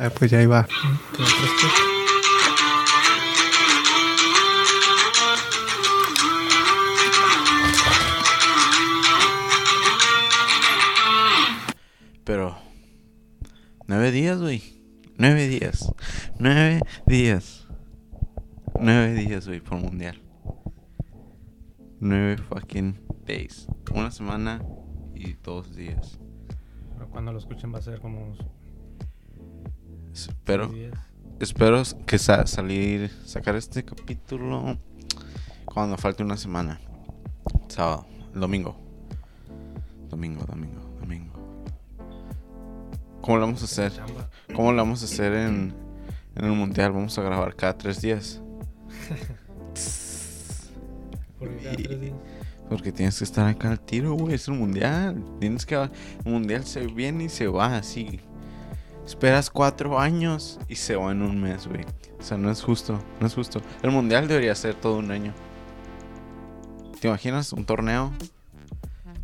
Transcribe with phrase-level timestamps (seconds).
[0.00, 0.64] Ah, pues ya iba.
[12.22, 12.56] Pero.
[13.88, 14.62] Nueve días, güey.
[15.16, 15.92] Nueve días.
[16.38, 17.66] Nueve días.
[18.80, 20.22] Nueve días, güey, por mundial.
[21.98, 23.66] Nueve fucking days.
[23.92, 24.62] Una semana
[25.16, 26.20] y dos días.
[26.94, 28.36] Pero cuando lo escuchen va a ser como
[30.26, 30.72] Espero,
[31.40, 34.76] espero que sa- salir, sacar este capítulo
[35.64, 36.80] cuando falte una semana.
[37.68, 38.76] Sábado, domingo.
[40.10, 41.32] Domingo, domingo, domingo.
[43.20, 43.92] ¿Cómo lo vamos a hacer?
[44.54, 45.74] ¿Cómo lo vamos a hacer en,
[46.34, 46.92] en el mundial?
[46.92, 48.40] Vamos a grabar cada tres días.
[51.38, 52.14] Porque cada Y- tres días.
[52.68, 54.34] Porque tienes que estar acá al tiro, güey.
[54.34, 55.24] Es el mundial.
[55.40, 55.74] Tienes que.
[55.74, 55.90] El
[56.32, 58.20] mundial se viene y se va así.
[59.08, 61.80] Esperas cuatro años y se va en un mes, güey.
[62.20, 63.02] O sea, no es justo.
[63.20, 63.62] No es justo.
[63.82, 65.32] El mundial debería ser todo un año.
[67.00, 68.12] ¿Te imaginas un torneo?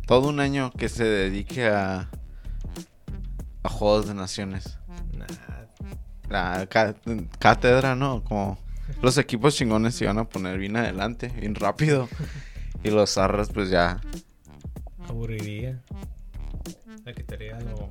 [0.07, 2.09] Todo un año que se dedique a.
[3.61, 4.79] a juegos de naciones.
[6.29, 6.95] La cá-
[7.37, 8.23] cátedra, ¿no?
[8.23, 8.57] Como
[9.03, 12.09] los equipos chingones se iban a poner bien adelante, bien rápido.
[12.83, 14.01] Y los zarras, pues ya.
[15.07, 15.79] aburriría.
[17.05, 17.87] Le quitaría lo,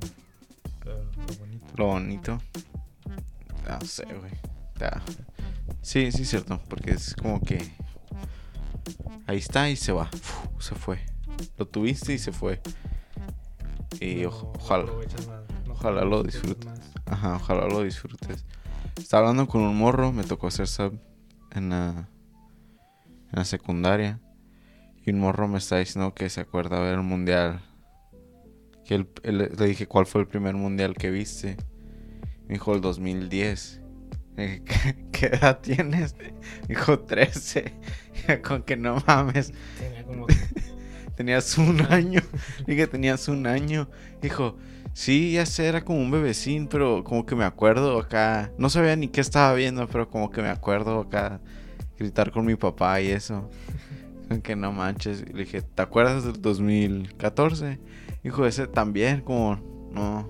[0.85, 1.65] lo, bonito.
[1.75, 2.41] Lo bonito.
[3.67, 4.31] No sé, güey.
[5.81, 6.59] Sí, sí, es cierto.
[6.69, 7.73] Porque es como que.
[9.27, 10.09] Ahí está y se va.
[10.59, 10.99] Se fue.
[11.57, 12.61] Lo tuviste y se fue.
[13.99, 14.85] Y No ojalá.
[15.65, 16.69] no ojalá lo disfrutes.
[17.05, 18.45] Ajá, ojalá lo disfrutes.
[18.97, 20.99] Estaba hablando con un morro, me tocó hacer sub
[21.51, 22.07] en la,
[23.07, 24.19] en la secundaria.
[25.05, 27.61] Y un morro me está diciendo que se acuerda ver el mundial.
[28.85, 31.57] Que él- él- le dije, ¿cuál fue el primer mundial que viste?
[32.47, 33.81] Me dijo, el 2010.
[34.37, 36.15] Le dije, ¿qué, qué edad tienes?
[36.17, 36.33] Me
[36.67, 37.73] dijo, 13.
[38.43, 39.53] Con que no mames.
[39.79, 40.27] Tenía como
[41.15, 42.19] Tenías un año.
[42.67, 43.89] Dije, tenías un año.
[44.21, 44.57] Dijo,
[44.93, 48.51] sí, ya sé, era como un bebecín, pero como que me acuerdo acá.
[48.57, 51.39] No sabía ni qué estaba viendo, pero como que me acuerdo acá.
[51.97, 53.49] Gritar con mi papá y eso.
[54.43, 55.23] Que no manches.
[55.33, 57.79] Le dije, ¿te acuerdas del 2014?
[58.25, 59.59] Dijo, ese también, como,
[59.91, 60.27] no.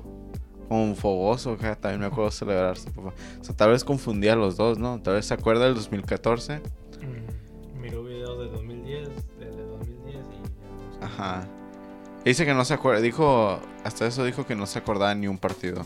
[0.68, 3.14] Como un fogoso, también me acuerdo celebrar su papá.
[3.40, 5.02] O sea, tal vez confundía a los dos, ¿no?
[5.02, 6.58] Tal vez se acuerda del 2014.
[6.58, 11.06] Mm, miró videos de 2010, de, de 2010 y ya no sé.
[11.06, 11.48] Ajá.
[12.26, 13.00] Dice que no se acuerda.
[13.00, 13.62] Dijo.
[13.86, 15.86] Hasta eso dijo que no se acordaba ni un partido.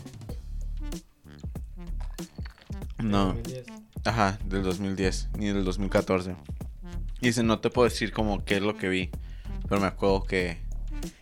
[2.98, 3.26] No.
[3.34, 3.66] 2010.
[4.04, 5.28] Ajá, del 2010.
[5.38, 6.34] Ni del 2014.
[7.20, 9.10] Dice, no te puedo decir como qué es lo que vi.
[9.68, 10.69] Pero me acuerdo que.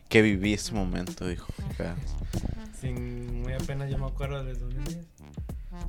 [0.09, 1.53] Que viví ese momento, dijo.
[2.81, 5.07] Sin muy apenas yo me acuerdo del 2010.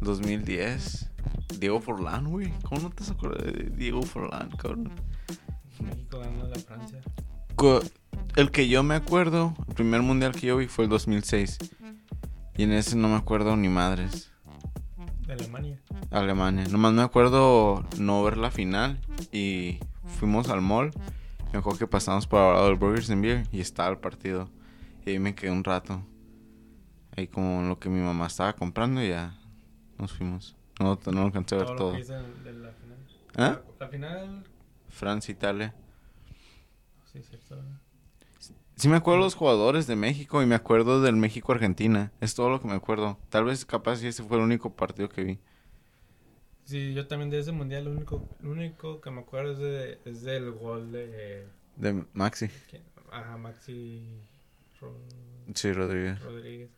[0.02, 1.09] 2010.
[1.57, 2.52] Diego Forlán, güey.
[2.63, 4.91] ¿Cómo no te has acordado de Diego Forlán, cabrón?
[5.81, 7.00] México ganó a la Francia.
[7.56, 7.81] Co-
[8.35, 11.57] El que yo me acuerdo, el primer mundial que yo vi fue el 2006.
[12.57, 14.31] Y en ese no me acuerdo ni madres.
[15.25, 15.80] De Alemania.
[16.12, 16.66] Alemania.
[16.69, 19.00] Nomás me acuerdo no ver la final
[19.31, 19.80] y
[20.19, 20.91] fuimos al mall.
[21.52, 24.50] Me acuerdo que pasamos por lado del Burgers and Beer y estaba el partido.
[25.06, 26.04] Y ahí me quedé un rato.
[27.18, 29.36] Ahí como lo que mi mamá estaba comprando y ya
[29.98, 30.56] nos fuimos.
[30.80, 31.90] No, no lo alcancé a ver Todo todo.
[31.92, 32.98] lo que hice en- de la final.
[33.36, 33.62] ¿Ah?
[33.80, 34.44] La, la final.
[34.90, 35.74] Francia, Italia.
[37.12, 37.58] Sí, cierto.
[38.76, 42.14] Sí me acuerdo de los jugadores de México y me acuerdo del México-Argentina.
[42.22, 43.18] Es todo lo que me acuerdo.
[43.30, 45.40] Tal vez capaz si ese fue el único partido que vi.
[46.69, 50.00] Sí, yo también de ese mundial, lo único, lo único que me acuerdo es, de,
[50.06, 51.47] es del gol de.
[51.78, 52.47] De Maxi.
[52.69, 52.84] ¿quién?
[53.12, 54.03] Ajá, Maxi
[55.56, 56.22] Sí, Rodríguez.
[56.22, 56.69] Rodríguez.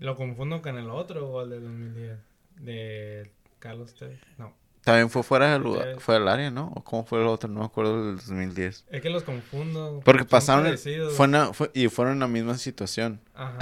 [0.00, 2.18] Lo confundo con el otro gol de 2010.
[2.56, 4.20] De Carlos Tevez.
[4.36, 4.52] No.
[4.84, 6.72] También fue fuera del, lugar- del área, ¿no?
[6.74, 7.48] ¿O cómo fue el otro?
[7.48, 8.84] No me acuerdo del 2010.
[8.90, 10.00] Es que los confundo.
[10.04, 10.76] Porque pasaron,
[11.16, 13.20] fue una- fue- y fueron en la misma situación.
[13.34, 13.58] Ajá.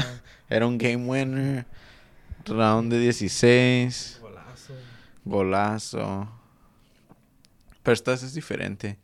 [0.50, 1.64] Era un game winner,
[2.46, 4.17] round de 16, Golazo.
[5.28, 6.28] Golazo.
[7.82, 8.98] Pero esta vez es diferente.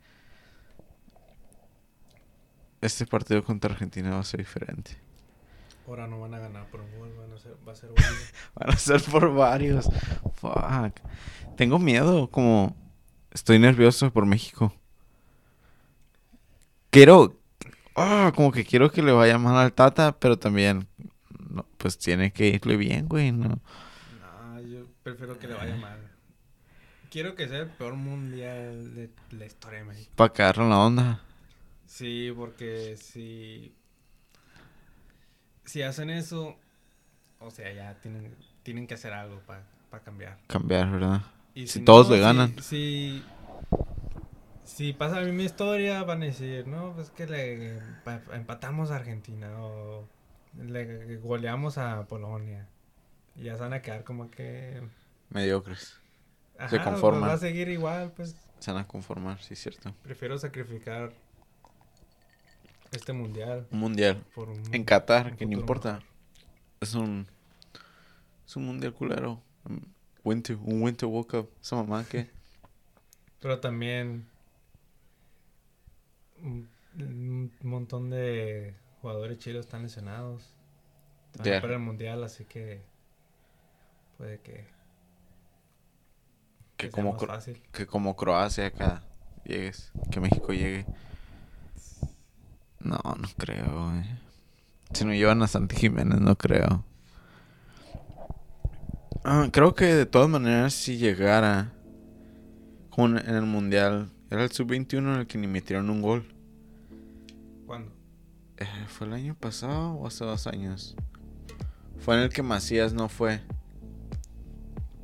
[2.81, 4.97] Este partido contra Argentina va a ser diferente.
[5.87, 8.07] Ahora no van a ganar por un gol, van a ser, va a ser bueno.
[8.55, 9.89] Van a ser por varios.
[10.35, 10.99] Fuck.
[11.57, 12.75] Tengo miedo, como
[13.31, 14.73] estoy nervioso por México.
[16.89, 17.39] Quiero,
[17.95, 20.87] ah, como que quiero que le vaya mal al Tata, pero también,
[21.49, 23.59] no, pues tiene que irle bien, güey, ¿no?
[24.19, 26.14] No, yo prefiero que le vaya mal.
[27.15, 30.11] Quiero que sea el peor mundial de la historia de México.
[30.17, 31.21] Para cagarle en la onda.
[31.85, 33.73] Sí, porque si.
[35.63, 36.57] Si hacen eso.
[37.39, 38.35] O sea, ya tienen.
[38.63, 40.39] tienen que hacer algo para cambiar.
[40.47, 41.21] Cambiar, ¿verdad?
[41.53, 42.61] Y Si todos le si- ganan.
[42.61, 43.23] Si,
[44.65, 48.97] si pasa la misma historia, van a decir, no, pues que le pa- empatamos a
[48.97, 50.05] Argentina o
[50.61, 52.67] le goleamos a Polonia.
[53.37, 54.81] Y ya se van a quedar como que...
[55.29, 56.01] Mediocres.
[56.57, 57.29] Ajá, Se pues conforman.
[57.29, 59.93] va a seguir igual, pues Se van a conformar, sí, cierto.
[60.03, 61.11] prefiero sacrificar
[62.91, 64.23] este mundial Un mundial.
[64.33, 64.61] por un...
[64.73, 65.99] En Qatar, un que no importa.
[66.79, 67.27] Es un.
[68.45, 69.41] Es un mundial culero.
[70.23, 71.49] Winter, un Winter World Cup.
[71.61, 72.29] Esa mamá que.
[73.41, 74.27] Pero también
[76.41, 76.69] un,
[76.99, 80.49] un montón de jugadores chilos están lesionados.
[81.37, 81.57] Van Ya.
[81.57, 82.81] a perder el mundial, así que
[84.17, 84.65] puede que,
[86.77, 87.61] Que como, fácil.
[87.71, 89.03] que como Croacia acá
[89.45, 89.91] llegues.
[90.11, 90.85] Que México llegue.
[92.79, 94.03] No, no creo, güey.
[94.93, 96.83] Si no llevan a Santi Jiménez, no creo.
[99.23, 101.73] Ah, creo que de todas maneras, si llegara
[102.89, 106.25] como en en el mundial, era el sub-21 en el que ni metieron un gol.
[107.65, 107.91] ¿Cuándo?
[108.57, 110.95] Eh, ¿Fue el año pasado o hace dos años?
[111.99, 113.41] Fue en el que Macías no fue.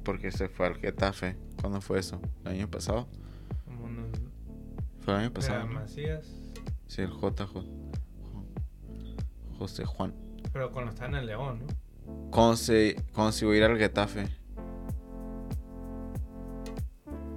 [0.04, 1.36] Porque se fue al Getafe.
[1.62, 2.20] ¿Cuándo fue eso?
[2.44, 3.08] ¿El año pasado?
[5.02, 5.66] ¿Fue el año pasado?
[5.68, 5.74] no?
[5.74, 6.28] Macías,
[6.88, 7.64] Sí, el JJ.
[9.58, 10.14] José Juan.
[10.52, 12.30] pero cuando estaba en el León, ¿no?
[12.32, 12.96] ¿Cómo se,
[13.32, 14.28] se iba a ir al Getafe?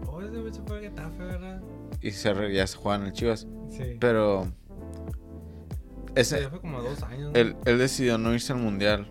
[0.06, 1.62] Oh, ese se fue al Getafe, ¿verdad?
[2.00, 3.47] Y se, ya se en el Chivas.
[3.71, 3.97] Sí.
[4.00, 4.47] Pero.
[6.15, 7.32] Ese, ya fue como dos años.
[7.32, 7.38] ¿no?
[7.38, 9.11] él, él decidió no irse al mundial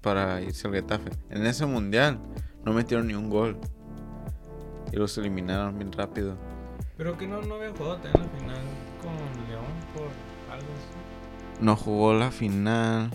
[0.00, 1.10] para irse al Getafe.
[1.30, 2.20] En ese mundial
[2.64, 3.58] no metieron ni un gol.
[4.92, 6.36] Y los eliminaron bien rápido.
[6.96, 8.62] Pero que no, no había jugado también la final
[9.02, 9.64] con León
[9.94, 11.60] por algo así.
[11.60, 13.10] No jugó la final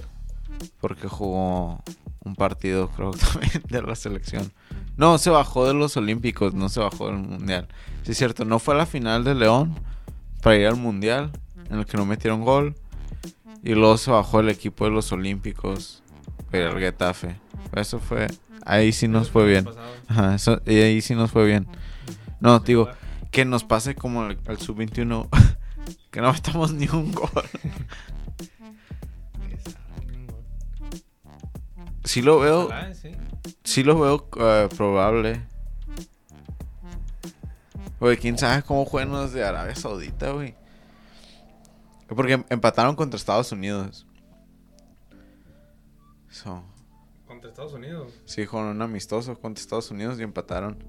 [0.79, 1.81] porque jugó
[2.23, 4.51] un partido, creo que también, de la selección.
[4.95, 7.67] No, se bajó de los Olímpicos, no se bajó del Mundial.
[8.03, 9.75] Sí, es cierto, no fue a la final de León
[10.41, 11.31] para ir al Mundial,
[11.69, 12.75] en el que no metieron gol.
[13.63, 16.03] Y luego se bajó el equipo de los Olímpicos
[16.51, 17.37] para ir al Getafe.
[17.75, 18.27] Eso fue.
[18.65, 19.67] Ahí sí nos fue bien.
[20.07, 21.67] Ajá, eso- y ahí sí nos fue bien.
[22.39, 22.89] No, digo,
[23.31, 25.27] que nos pase como al, al sub-21,
[26.11, 27.29] que no metamos ni un gol.
[32.03, 32.93] Sí lo veo, Ojalá,
[33.63, 33.83] sí.
[33.83, 35.41] lo veo eh, probable.
[37.99, 40.55] Güey, quién sabe cómo juegan los de Arabia Saudita, güey.
[42.09, 44.05] Porque em- empataron contra Estados Unidos.
[46.29, 46.63] So,
[47.43, 48.21] Contra Estados Unidos.
[48.23, 50.81] sí, con un amistoso contra Estados Unidos y empataron.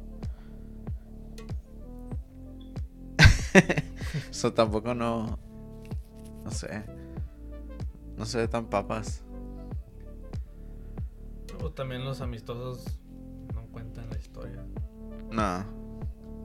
[4.30, 5.36] Eso tampoco no.
[6.44, 6.84] No sé.
[8.16, 9.24] No se ve tan papas.
[11.60, 13.00] O también los amistosos
[13.52, 14.64] no cuentan la historia.
[15.32, 15.64] No.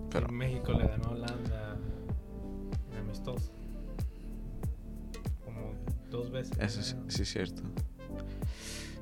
[0.09, 0.27] Pero.
[0.29, 1.77] México le ganó a Holanda
[2.91, 3.51] en amistoso.
[5.45, 5.75] Como
[6.09, 6.57] dos veces.
[6.57, 7.61] Eso sí, sí es cierto.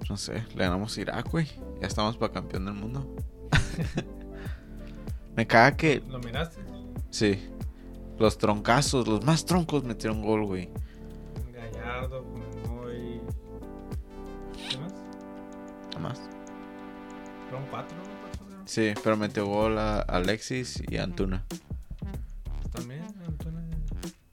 [0.09, 1.47] No sé, le ganamos a Irak, güey.
[1.81, 3.15] Ya estamos para campeón del mundo.
[5.35, 6.01] Me caga que.
[6.07, 6.61] ¿Lo miraste?
[7.09, 7.49] Sí.
[8.17, 10.69] Los troncazos, los más troncos metieron gol, güey.
[11.53, 13.21] Gallardo, Fumemoy.
[14.69, 14.93] ¿Qué más?
[15.87, 16.21] Nada más.
[17.49, 18.63] Fueron cuatro, ¿no?
[18.65, 21.45] Sí, pero metió gol a Alexis y a Antuna.
[22.71, 23.63] También, Antuna.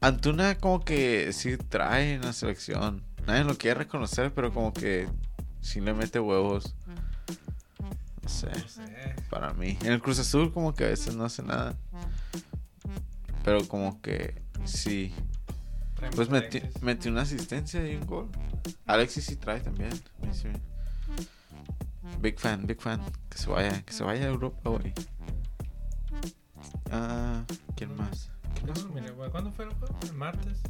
[0.00, 3.02] Antuna como que sí trae en la selección.
[3.26, 5.09] Nadie lo quiere reconocer, pero como que
[5.64, 6.75] sí le mete huevos.
[8.23, 8.49] No sé.
[8.49, 9.16] No sé.
[9.30, 9.78] para mí.
[9.80, 11.75] En el Cruz Azul como que a veces no hace nada.
[13.42, 15.12] Pero como que sí.
[16.14, 16.83] Pues Alexis.
[16.83, 18.28] metió una asistencia y un gol.
[18.87, 19.90] Alexis sí trae también.
[22.21, 23.02] Big fan, big fan.
[23.30, 24.92] Que se vaya, que se vaya a Europa, güey.
[26.90, 27.42] Ah,
[27.75, 28.30] ¿quién más?
[29.30, 29.99] ¿Cuándo fue el juego?
[30.02, 30.61] ¿El martes?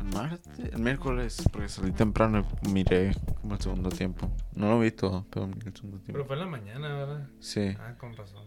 [0.00, 4.30] El martes, el miércoles, porque salí temprano y miré como el segundo tiempo.
[4.54, 6.24] No lo vi todo, pero miré el segundo Pero tiempo.
[6.26, 7.28] fue en la mañana, ¿verdad?
[7.40, 8.46] Sí, Ah, con razón.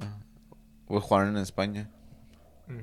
[0.00, 0.18] ah.
[0.86, 1.88] Voy a jugar en España.
[2.68, 2.78] Ujú.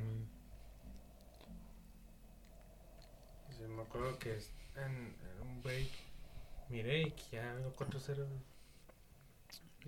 [3.49, 4.33] Sí, me acuerdo que
[4.77, 5.89] en, en un break
[6.69, 8.25] miré y que ya iba 4-0.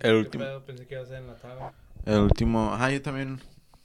[0.00, 0.60] ¿Qué último-?
[0.66, 1.72] Pensé que iba a ser en la tabla.
[2.04, 3.40] El último, ah, yo también,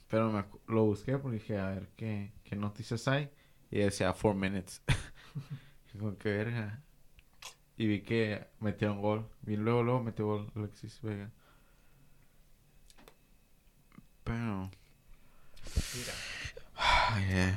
[0.08, 3.30] pero me lo busqué porque dije, a ver qué, qué noticias hay.
[3.70, 4.82] Y decía 4 minutes.
[5.94, 6.82] Y como que verga.
[7.76, 9.28] Y vi que metieron gol.
[9.42, 11.30] Vi luego, luego metió gol Alexis Vega.
[14.24, 14.70] Pero.
[17.18, 17.56] Eh,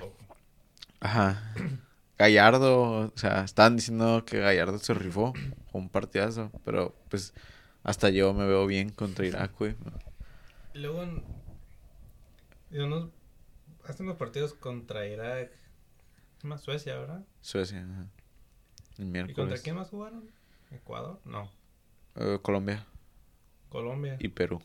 [1.00, 1.54] Ajá.
[2.18, 5.34] Gallardo, o sea, estaban diciendo que Gallardo se rifó.
[5.72, 6.52] Un partidazo.
[6.66, 7.34] Pero pues
[7.84, 9.76] hasta yo me veo bien contra Irak, güey.
[10.74, 11.24] Y luego, en-
[13.84, 15.52] y unos, hacen los partidos contra Irak,
[16.44, 17.26] más Suecia, ¿verdad?
[17.42, 18.08] Suecia, ajá.
[18.98, 19.36] El ¿Y miércoles.
[19.38, 20.30] contra quién más jugaron?
[20.72, 21.20] ¿Ecuador?
[21.26, 21.52] No.
[22.16, 22.86] Eh, Colombia
[23.70, 24.18] ¿Colombia?
[24.20, 24.62] y Perú.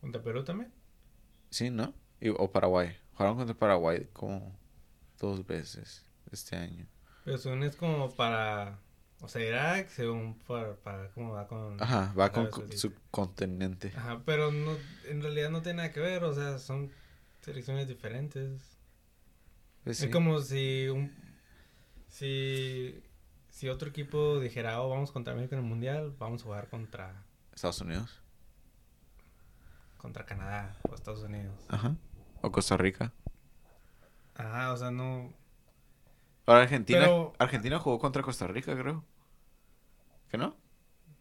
[0.00, 0.72] ¿Contra Perú también?
[1.50, 1.94] Sí, ¿no?
[2.20, 2.96] Y- o Paraguay.
[3.12, 4.56] Jugaron contra Paraguay como
[5.18, 6.86] dos veces este año.
[7.24, 8.78] Pero según es como para...
[9.20, 10.74] O sea, Irak, según para...
[10.76, 11.80] para ¿Cómo va con...?
[11.82, 12.76] Ajá, va con Arabia co- Saudita.
[12.78, 13.92] su continente.
[13.96, 16.90] Ajá, pero no, en realidad no tiene nada que ver, o sea, son
[17.46, 18.76] selecciones diferentes.
[19.84, 20.06] Pues sí.
[20.06, 21.14] Es como si un...
[22.08, 23.02] Si...
[23.48, 27.24] Si otro equipo dijera, oh, vamos contra América en el Mundial, vamos a jugar contra...
[27.54, 28.20] Estados Unidos.
[29.96, 31.64] Contra Canadá o Estados Unidos.
[31.68, 31.96] Ajá.
[32.42, 33.14] O Costa Rica.
[34.34, 35.32] Ajá, o sea, no...
[36.44, 37.00] Ahora Argentina.
[37.00, 39.04] Pero- Argentina jugó contra Costa Rica, creo.
[40.28, 40.56] ¿Que no?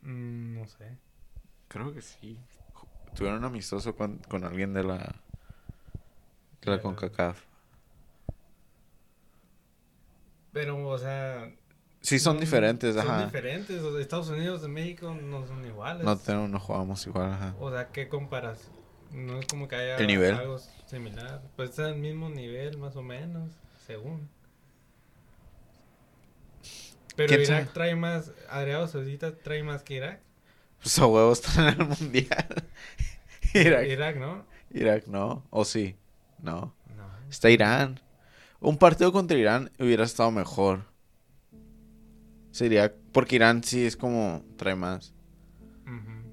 [0.01, 0.97] mm, no sé.
[1.67, 2.37] Creo que sí.
[3.15, 5.21] Tuvieron un amistoso con, con alguien de la.
[6.71, 6.81] De la.
[6.81, 7.41] CONCACAF.
[10.51, 11.51] Pero, o sea...
[12.01, 13.25] Sí, son diferentes, Son ajá.
[13.25, 16.03] diferentes, o sea, Estados Unidos y México no son iguales.
[16.05, 17.55] No, tenemos, no jugamos igual, ajá.
[17.59, 18.69] O sea, ¿qué comparas?
[19.11, 20.35] No es como que haya El nivel.
[20.35, 21.41] algo similar.
[21.55, 23.49] Pues es el mismo nivel, más o menos,
[23.87, 24.29] según.
[27.15, 30.19] Pero ¿Quién Irak trae más, Arabia Saudita trae más que Irak.
[30.81, 32.47] Pues a huevos están en el mundial.
[33.53, 33.87] Irak.
[33.87, 34.45] Irak, ¿no?
[34.71, 35.43] Irak, no.
[35.49, 35.95] O sí.
[36.45, 36.73] No.
[36.95, 37.03] No.
[37.29, 37.99] Está Irán.
[38.61, 40.85] Un partido contra Irán hubiera estado mejor.
[42.51, 42.93] Sería.
[43.11, 44.43] Porque Irán sí es como.
[44.57, 45.13] Trae más.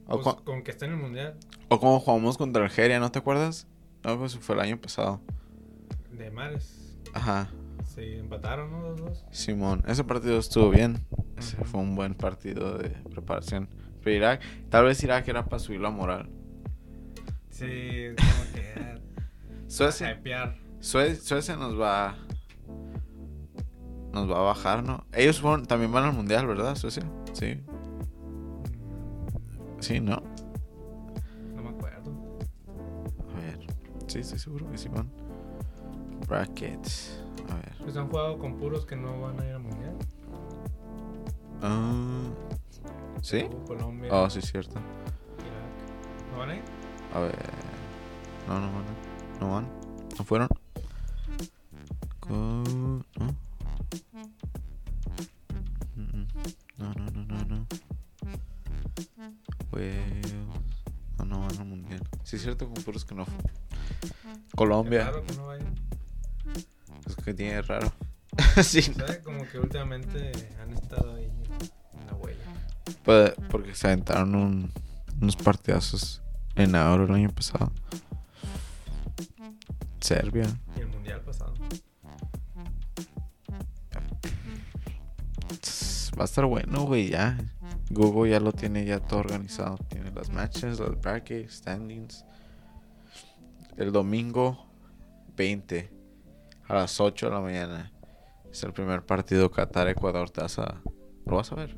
[0.07, 1.38] O Pues, con que esté en el mundial
[1.69, 3.66] O como jugamos contra Algeria, ¿no te acuerdas?
[4.04, 5.21] No, pues fue el año pasado.
[6.11, 6.99] de mares.
[7.14, 7.49] Ajá.
[7.95, 8.83] Se empataron, ¿no?
[8.83, 9.25] Los dos.
[9.31, 10.99] Simón, ese partido estuvo bien.
[11.37, 13.69] Ese fue un buen partido de preparación.
[14.02, 16.28] Pero Irak, tal vez Irak era para subir la moral.
[17.50, 19.00] Sí, como que.
[19.73, 20.21] Suecia.
[20.81, 22.14] Sue- Suecia nos va.
[24.12, 25.07] Nos va a bajar, ¿no?
[25.12, 26.75] Ellos fueron, también van al mundial, ¿verdad?
[26.75, 27.02] Suecia.
[27.33, 27.59] Sí.
[29.81, 30.23] Sí, ¿no?
[31.57, 32.12] No me acuerdo.
[33.35, 33.67] A ver.
[34.09, 35.11] Sí, estoy seguro que sí van.
[36.29, 37.19] Brackets.
[37.50, 37.73] A ver.
[37.83, 39.97] Pues han jugado con puros que no van a ir al mundial.
[41.62, 42.25] Ah,
[43.23, 43.47] ¿Sí?
[43.67, 44.11] Colombia.
[44.12, 44.79] Oh, sí, cierto.
[45.38, 46.31] Irak.
[46.33, 46.62] ¿No van a ir?
[47.14, 47.35] A ver.
[48.49, 49.12] No, no van.
[49.42, 49.66] No van.
[50.16, 50.49] ¿No fueron?
[52.20, 53.02] Co- ¿No?
[55.96, 56.26] Mm, mm.
[56.78, 57.66] No, no, no, no, no.
[59.68, 59.96] Pues.
[61.18, 62.00] No, no van al mundial.
[62.22, 63.26] Sí, es cierto, con puros que no.
[64.54, 65.08] Colombia.
[65.11, 65.75] Claro que no vayan.
[67.04, 67.92] Es que tiene raro.
[68.62, 69.06] sí, no.
[69.06, 69.18] ¿Sabes?
[69.25, 70.30] Como que últimamente
[70.62, 72.44] han estado ahí en la huella.
[73.04, 74.72] Pues, porque se aventaron un-
[75.20, 76.22] unos partidazos
[76.54, 77.72] en Euro el año pasado.
[80.02, 80.47] Serbia.
[80.76, 81.54] Y el mundial pasado.
[86.18, 87.38] Va a estar bueno, güey, ya.
[87.90, 89.78] Google ya lo tiene ya todo organizado.
[89.88, 92.25] Tiene las matches, los brackets, standings.
[93.76, 94.66] El domingo
[95.37, 95.90] 20
[96.68, 97.92] a las 8 de la mañana.
[98.50, 100.30] Es el primer partido Qatar-Ecuador.
[100.30, 100.82] ¿Te vas a...
[101.26, 101.76] ¿Lo vas a ver?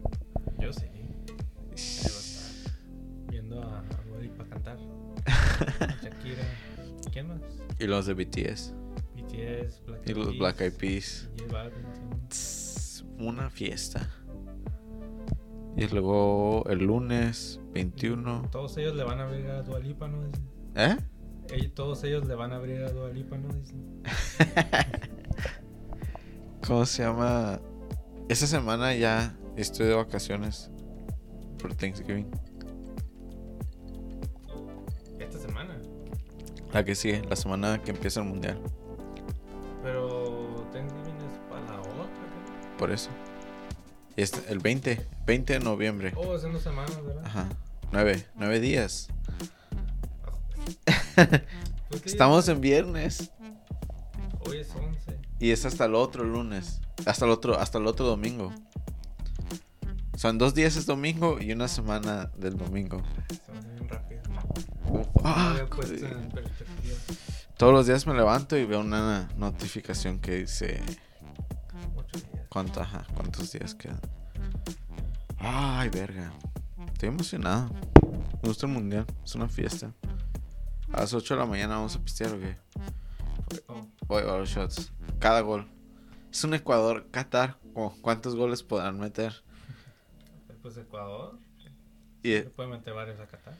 [0.58, 0.86] Yo sí.
[0.86, 2.72] Ahí voy a estar
[3.28, 3.82] viendo a, a
[4.36, 4.78] para cantar.
[6.02, 6.44] Shakira.
[7.12, 7.63] ¿Quién más?
[7.78, 8.74] Y los de BTS.
[9.16, 11.28] BTS, Black Y los Peas, Black Eyed Peas.
[12.28, 14.08] Tss, Una fiesta.
[15.76, 18.48] Y luego el lunes 21.
[18.52, 20.22] Todos ellos le van a abrir a Dua Lipa, ¿no?
[20.76, 20.96] ¿Eh?
[21.74, 23.48] Todos ellos le van a abrir a Dua Lipa, ¿no?
[23.48, 24.02] Dicen.
[26.66, 27.60] ¿Cómo se llama?
[28.28, 30.70] Esta semana ya estoy de vacaciones
[31.58, 32.30] por Thanksgiving.
[36.74, 38.58] La que sigue, la semana que empieza el mundial.
[39.80, 42.76] Pero Thanksgiving es para la otra.
[42.76, 43.10] Por eso.
[44.16, 46.12] Y este, el 20, 20 de noviembre.
[46.16, 47.24] Oh, es en dos semanas, ¿verdad?
[47.24, 47.48] Ajá.
[47.92, 49.06] Nueve, nueve días.
[51.14, 51.28] Pues,
[52.02, 53.30] ¿qué Estamos en viernes.
[54.44, 55.16] Hoy es 11.
[55.38, 56.80] Y es hasta el otro lunes.
[57.06, 58.52] Hasta el otro, hasta el otro domingo.
[60.16, 63.02] Son dos días es domingo y una semana del domingo.
[63.28, 64.22] Se va a hacer bien rápido.
[65.24, 66.96] Ah, No había puesto en perspectiva.
[67.56, 70.82] Todos los días me levanto y veo una notificación que dice
[72.48, 74.00] cuánto, ajá, cuántos días quedan.
[75.38, 76.32] Ay, verga.
[76.92, 77.70] Estoy emocionado.
[78.42, 79.06] Me gusta el mundial.
[79.24, 79.92] Es una fiesta.
[80.92, 82.56] A las 8 de la mañana vamos a pistear o qué?
[83.66, 84.92] Oh, Voy a los shots.
[85.18, 85.68] Cada gol.
[86.32, 87.58] Es un Ecuador-Qatar.
[88.00, 89.43] ¿Cuántos goles podrán meter?
[90.64, 91.38] Pues Ecuador.
[92.22, 93.54] Y, Se puede meter varios a Qatar.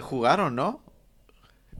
[0.00, 0.80] jugaron, ¿no?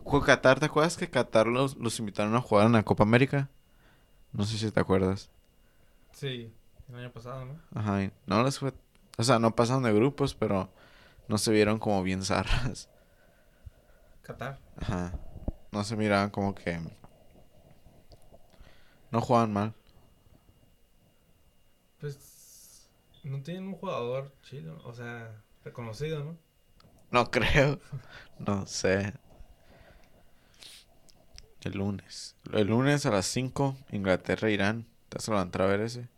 [0.03, 3.51] Jugó Qatar, ¿te acuerdas que Qatar los, los invitaron a jugar en la Copa América?
[4.33, 5.31] No sé si te acuerdas.
[6.11, 6.53] Sí,
[6.89, 7.57] el año pasado, ¿no?
[7.73, 8.75] Ajá, no les fue...
[9.17, 10.69] O sea, no pasaron de grupos, pero
[11.29, 12.89] no se vieron como bien zarras.
[14.23, 14.59] Qatar.
[14.81, 15.13] Ajá.
[15.71, 16.81] No se miraban como que...
[19.13, 19.73] No jugaban mal.
[22.01, 22.32] Pues
[23.23, 26.39] no tienen un jugador chido, o sea, reconocido, ¿no?
[27.11, 27.79] No creo.
[28.39, 29.15] No sé.
[31.63, 32.35] El lunes.
[32.53, 34.87] El lunes a las 5, Inglaterra, Irán.
[35.09, 36.09] ¿Te vas a levantar a ver ese?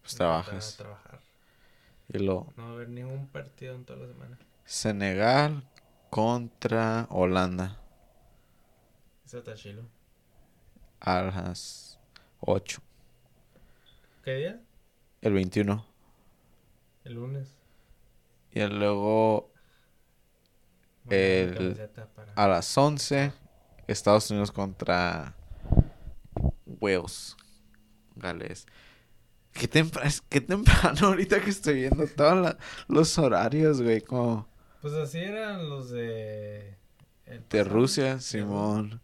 [0.00, 0.74] Pues trabajas.
[0.74, 1.20] A trabajar.
[2.08, 2.52] Y lo...
[2.56, 4.38] No va a haber ningún partido en toda la semana.
[4.64, 5.62] Senegal
[6.10, 7.78] contra Holanda.
[9.24, 9.82] Ese está chilo.
[11.00, 11.98] A las
[12.40, 12.80] 8.
[14.24, 14.60] ¿Qué día?
[15.20, 15.84] El 21.
[17.04, 17.54] El lunes.
[18.52, 19.52] Y luego
[21.08, 21.76] El-
[22.14, 23.32] para- a las 11,
[23.86, 25.34] Estados Unidos contra
[26.80, 27.36] Wales.
[28.16, 28.66] Gales.
[29.52, 32.56] Qué, tempra- es- qué temprano ahorita que estoy viendo todos
[32.88, 34.00] los horarios, güey.
[34.00, 34.48] Como
[34.80, 36.76] Pues así eran los de...
[37.26, 39.00] el de Rusia, Simón.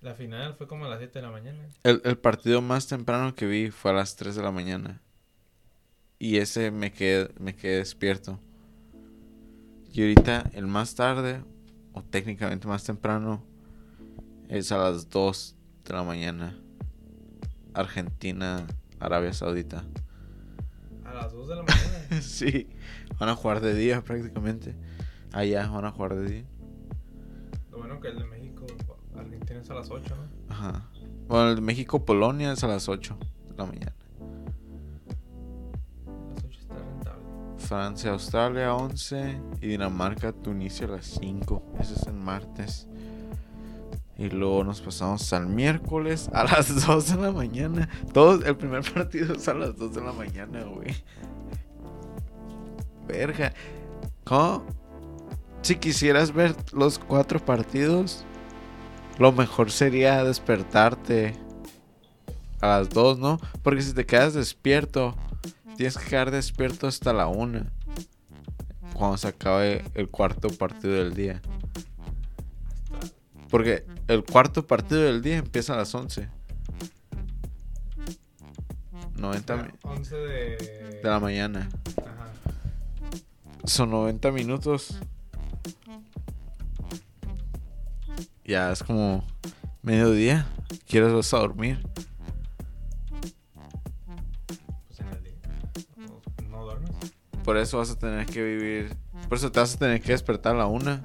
[0.00, 1.66] La final fue como a las 7 de la mañana.
[1.82, 5.00] El, el partido más temprano que vi fue a las 3 de la mañana.
[6.18, 8.38] Y ese me quedé, me quedé despierto.
[9.92, 11.44] Y ahorita el más tarde,
[11.92, 13.44] o técnicamente más temprano,
[14.48, 16.58] es a las 2 de la mañana.
[17.74, 18.66] Argentina,
[19.00, 19.84] Arabia Saudita.
[21.04, 22.22] A las 2 de la mañana.
[22.22, 22.68] sí,
[23.18, 24.74] van a jugar de día prácticamente.
[25.32, 26.44] Allá van a jugar de día.
[27.70, 28.66] Lo bueno que el de México,
[29.16, 30.52] Argentina es a las 8, ¿no?
[30.54, 30.88] Ajá.
[31.28, 33.18] Bueno, el de México-Polonia es a las 8
[33.50, 33.94] de la mañana.
[37.64, 41.62] Francia, Australia 11 y Dinamarca, Tunisia a las 5.
[41.80, 42.86] Ese es el martes.
[44.18, 47.88] Y luego nos pasamos al miércoles a las 2 de la mañana.
[48.12, 50.94] Todo el primer partido es a las 2 de la mañana, güey.
[53.08, 53.52] Verga.
[54.24, 54.64] ¿Cómo?
[55.62, 58.26] Si quisieras ver los cuatro partidos,
[59.18, 61.34] lo mejor sería despertarte
[62.60, 63.40] a las 2, ¿no?
[63.62, 65.16] Porque si te quedas despierto,
[65.76, 67.72] Tienes que quedar despierto hasta la una.
[68.94, 71.42] Cuando se acabe el cuarto partido del día.
[73.50, 76.28] Porque el cuarto partido del día empieza a las 11.
[79.16, 80.56] 90 mi- 11 de...
[81.02, 81.68] de la mañana.
[81.98, 82.28] Ajá.
[83.64, 84.98] Son 90 minutos.
[88.44, 89.24] Ya es como
[89.82, 90.46] mediodía.
[90.86, 91.80] ¿Quieres vas a dormir?
[97.44, 98.96] Por eso vas a tener que vivir.
[99.28, 101.02] Por eso te vas a tener que despertar a la una.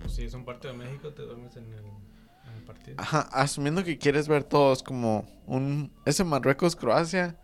[0.00, 2.94] Pues si es un partido de México, te duermes en el, en el partido.
[2.98, 5.92] Ajá, asumiendo que quieres ver todos como un...
[6.04, 7.36] Ese Marruecos-Croacia,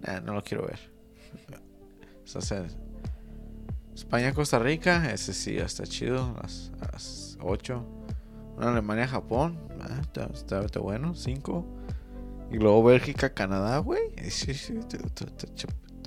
[0.00, 0.80] nah, no lo quiero ver.
[2.34, 2.66] O sea,
[3.94, 7.86] España-Costa Rica, ese sí, está chido, a las, las 8.
[8.56, 11.64] Una Alemania-Japón, ah, está, está- está bueno, 5.
[12.50, 14.00] Y luego Bélgica-Canadá, güey.
[14.30, 14.74] Sí, sí,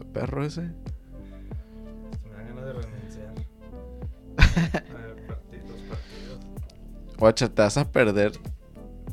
[0.02, 0.62] está- perro ese.
[0.62, 3.34] Me dan ganas de renunciar.
[4.38, 6.40] a ver, partidos, partidos.
[7.18, 8.32] Guacha, te vas a perder.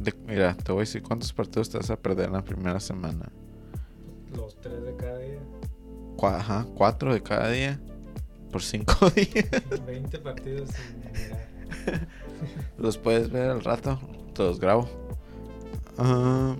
[0.01, 2.81] de- mira, te voy a decir cuántos partidos te vas a perder en la primera
[2.81, 3.31] semana.
[4.35, 5.39] Los tres de cada día.
[6.17, 7.81] Cua- Ajá, cuatro de cada día.
[8.53, 9.51] Por cinco días.
[9.87, 11.49] 20 partidos sin mirar.
[12.79, 13.99] Los puedes ver al rato.
[14.35, 14.87] Te los grabo.
[15.99, 16.55] Ah,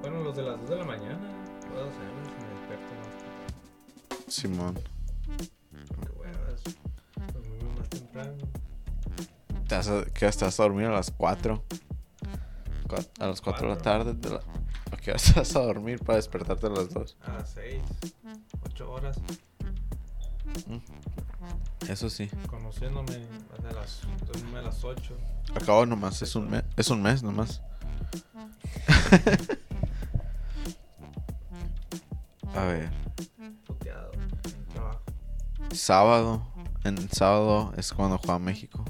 [0.00, 1.41] Bueno, los de las 2 de la mañana.
[4.32, 4.80] Simón.
[5.36, 6.62] Qué huevas.
[7.34, 8.32] Dormimos más temprano.
[9.68, 9.78] Te
[10.12, 11.62] que te vas a dormir a las 4.
[13.20, 14.14] A las 4 de la tarde.
[14.14, 14.40] De la,
[14.90, 17.16] ¿A qué hora te vas a dormir para despertarte a las 2?
[17.20, 17.82] A las 6.
[18.64, 19.18] 8 horas.
[21.88, 22.30] Eso sí.
[22.46, 23.16] Conociéndome.
[23.68, 24.00] A las,
[24.56, 25.14] a las 8.
[25.54, 26.22] Acabo nomás.
[26.22, 27.60] Es un, mes, es un mes nomás.
[32.54, 32.90] a ver.
[33.64, 34.10] Puteado.
[34.72, 35.02] Trabajo.
[35.72, 36.46] Sábado.
[36.84, 38.84] En sábado es cuando juega México.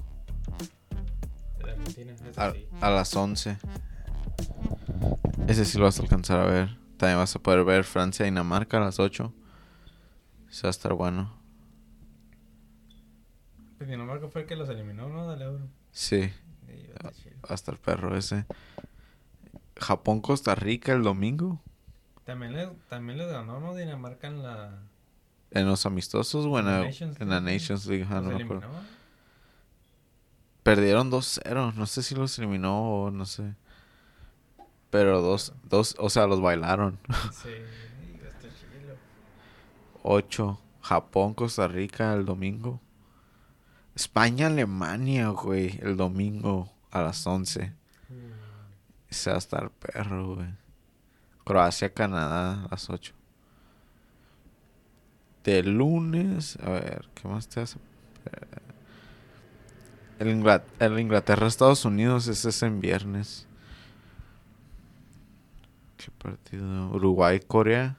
[1.63, 2.15] Argentina.
[2.37, 2.67] A, sí.
[2.81, 3.59] a las 11.
[5.47, 6.79] Ese sí lo vas a alcanzar a ver.
[6.97, 9.33] También vas a poder ver Francia y Dinamarca a las 8.
[10.49, 11.33] Eso va a estar bueno.
[13.79, 15.31] Pues Dinamarca fue el que los eliminó, ¿no?
[15.31, 15.69] Del euro.
[15.91, 16.31] Sí.
[16.67, 17.37] Sí, va a estar chido.
[17.49, 18.47] Hasta el perro ese.
[19.77, 21.61] Japón, Costa Rica el domingo.
[22.25, 23.75] También les, también les ganó, ¿no?
[23.75, 24.79] Dinamarca en la...
[25.51, 27.59] En los amistosos o en, la Nations en la League.
[27.59, 28.07] Nations League.
[28.09, 28.59] ah, los no me eliminó.
[28.59, 28.83] acuerdo.
[30.63, 31.75] Perdieron 2-0.
[31.75, 33.55] No sé si los eliminó o no sé.
[34.91, 36.99] Pero dos, dos, o sea, los bailaron.
[37.33, 37.49] Sí,
[38.23, 38.95] va a estar chido.
[40.03, 40.61] 8.
[40.83, 42.81] Japón, Costa Rica el domingo.
[43.95, 45.79] España, Alemania, güey.
[45.83, 47.73] El domingo a las 11.
[49.11, 50.49] Ese va a estar perro, güey.
[51.45, 53.15] Croacia, Canadá a las 8.
[55.45, 57.79] De lunes, a ver, ¿qué más te hace?
[60.21, 63.47] El, Ingla- el Inglaterra, Estados Unidos, ese es en viernes.
[65.97, 66.91] ¿Qué partido?
[66.91, 67.97] Uruguay, Corea.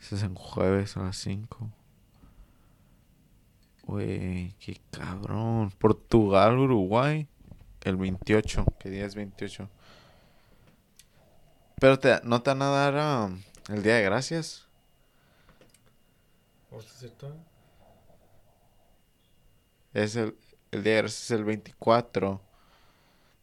[0.00, 1.70] Ese es en jueves a las 5.
[3.84, 5.70] Güey, qué cabrón.
[5.78, 7.26] Portugal, Uruguay.
[7.82, 8.64] El 28.
[8.78, 9.68] ¿Qué día es 28?
[11.80, 14.66] Pero te, no te van a dar um, el día de gracias.
[16.70, 16.80] ¿O
[19.94, 20.36] es el,
[20.70, 22.40] el día de gracias es el 24.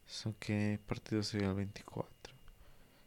[0.08, 2.34] ¿Eso qué partido sería el 24?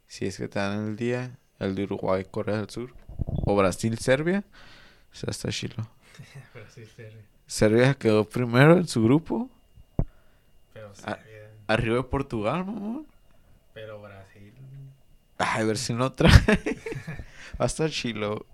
[0.08, 2.94] Si es que te dan el día, el de Uruguay, Corea del Sur.
[3.46, 4.44] O Brasil, Serbia.
[5.12, 5.90] O sea, está chilo.
[6.74, 7.22] Sí, serio.
[7.48, 9.50] Serbia quedó primero en su grupo.
[10.74, 10.94] Pero.
[10.94, 11.52] Serbia.
[11.68, 13.08] Arriba de Portugal, mamón.
[13.74, 14.29] Pero Brasil.
[15.40, 16.30] Ay, a ver si no trae.
[17.60, 18.46] Va a estar chilo.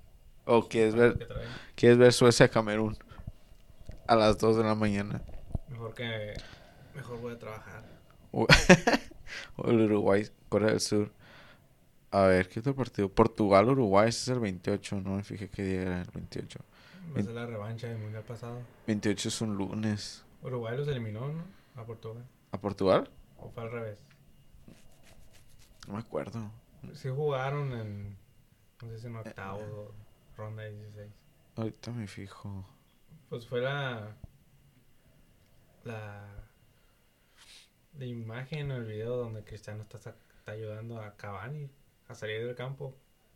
[0.46, 1.28] O quieres ver,
[1.76, 2.98] quieres ver Suecia-Camerún.
[4.08, 5.22] A las 2 de la mañana.
[5.70, 6.34] Mejor que.
[6.94, 7.84] Mejor voy a trabajar.
[9.58, 11.12] Uruguay, Corea del Sur.
[12.12, 13.10] A ver, ¿qué otro partido?
[13.10, 15.02] Portugal, Uruguay, ese es el 28.
[15.02, 16.60] No me fijé qué día era el 28.
[17.16, 18.60] Va a ser la revancha del mundial pasado.
[18.86, 20.24] 28 es un lunes.
[20.44, 21.44] Uruguay los eliminó, ¿no?
[21.76, 22.24] A Portugal.
[22.52, 23.10] ¿A Portugal?
[23.40, 23.98] ¿O fue al revés?
[25.88, 26.52] No me acuerdo.
[26.94, 28.18] Sí jugaron en.
[28.82, 29.94] No sé si en octavos o
[30.38, 31.10] ronda 16.
[31.56, 32.66] Ahorita me fijo.
[33.30, 34.16] Pues fue la.
[35.84, 36.26] La.
[37.98, 41.70] La imagen o el video donde Cristiano está, está ayudando a Cavani
[42.08, 42.94] a salir del campo.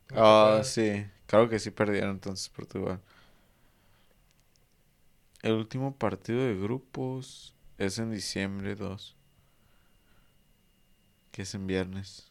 [0.09, 1.05] ¿No te Ah, sí.
[1.27, 3.01] Claro que sí perdieron entonces Portugal.
[5.41, 9.17] El último partido de grupos es en diciembre 2.
[11.31, 12.28] Que es en viernes.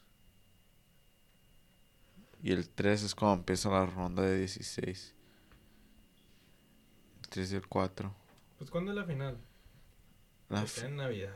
[2.42, 5.14] Y el 3 es cuando empieza la ronda de 16.
[7.22, 8.14] El 3 y el 4.
[8.58, 9.38] Pues ¿cuándo es la final?
[10.48, 11.32] La, Está en Navidad.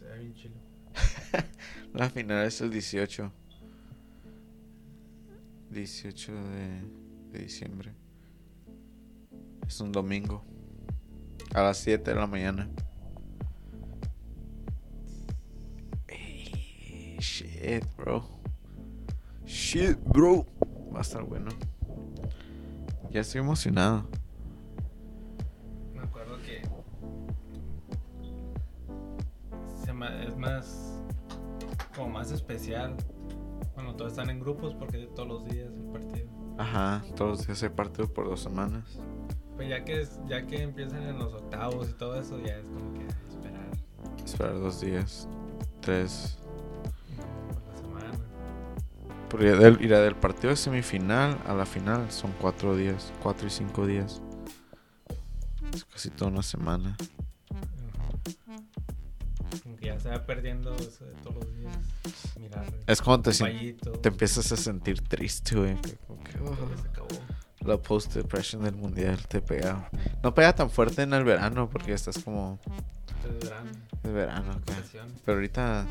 [0.00, 0.54] Ve bien chilo.
[1.94, 3.32] la final es el 18.
[5.70, 6.80] 18 de,
[7.32, 7.92] de diciembre.
[9.66, 10.44] Es un domingo.
[11.54, 12.68] A las 7 de la mañana.
[16.08, 18.35] Ey, shit, bro.
[19.46, 20.46] Shit, bro.
[20.94, 21.50] Va a estar bueno.
[23.10, 24.04] Ya estoy emocionado.
[25.94, 26.62] Me acuerdo que.
[29.84, 31.00] se ma- es más.
[31.94, 32.94] Como más especial.
[33.74, 36.26] Cuando todos están en grupos porque de todos los días el partido.
[36.58, 38.98] Ajá, todos los días hay partido por dos semanas.
[39.56, 42.66] Pues ya que, es, ya que empiezan en los octavos y todo eso, ya es
[42.66, 43.70] como que esperar
[44.24, 45.28] Esperar dos días.
[45.80, 46.38] Tres.
[49.28, 53.50] Porque del, mira, del partido de semifinal a la final son cuatro días, cuatro y
[53.50, 54.22] cinco días.
[55.74, 56.96] Es casi toda una semana.
[59.80, 61.76] Ya se va perdiendo eso de todos los días.
[62.38, 62.66] Mirar.
[62.86, 65.76] Es cuando te, te empiezas a sentir triste, güey.
[66.44, 69.90] oh, la post-depression del mundial te pega.
[70.22, 72.58] No pega tan fuerte en el verano porque estás como...
[73.16, 73.66] Entonces verán
[74.02, 75.12] Es verano vacaciones.
[75.24, 75.86] Pero ahorita,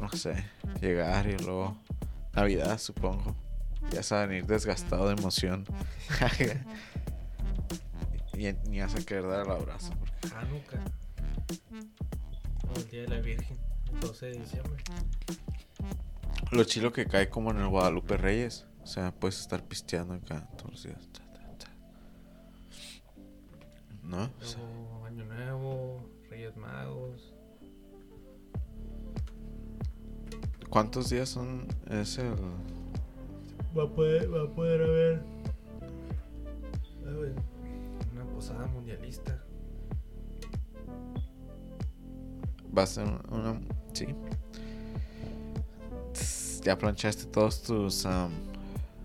[0.00, 0.44] no sé,
[0.80, 1.76] llegar y luego
[2.38, 3.34] Navidad, supongo.
[3.90, 5.64] Ya vas a venir desgastado de emoción.
[8.34, 9.92] y ni vas a querer dar el abrazo.
[9.98, 10.84] porque- Hanukkah.
[12.68, 13.56] O el día de la Virgen.
[13.92, 14.82] El 12 de diciembre.
[16.52, 18.66] Lo chilo que cae como en el Guadalupe Reyes.
[18.84, 21.08] O sea, puedes estar pisteando acá todos los días.
[24.02, 24.30] ¿No?
[24.40, 24.60] O sea,
[25.06, 27.27] Año Nuevo, Reyes Magos.
[30.70, 31.66] ¿Cuántos días son?
[31.90, 32.34] Es el...
[33.76, 35.22] Va a poder, va a poder haber
[38.12, 39.42] una posada mundialista.
[42.76, 43.60] Va a ser una...
[43.92, 44.06] Sí.
[46.64, 48.04] Ya planchaste todos tus...
[48.04, 48.30] um,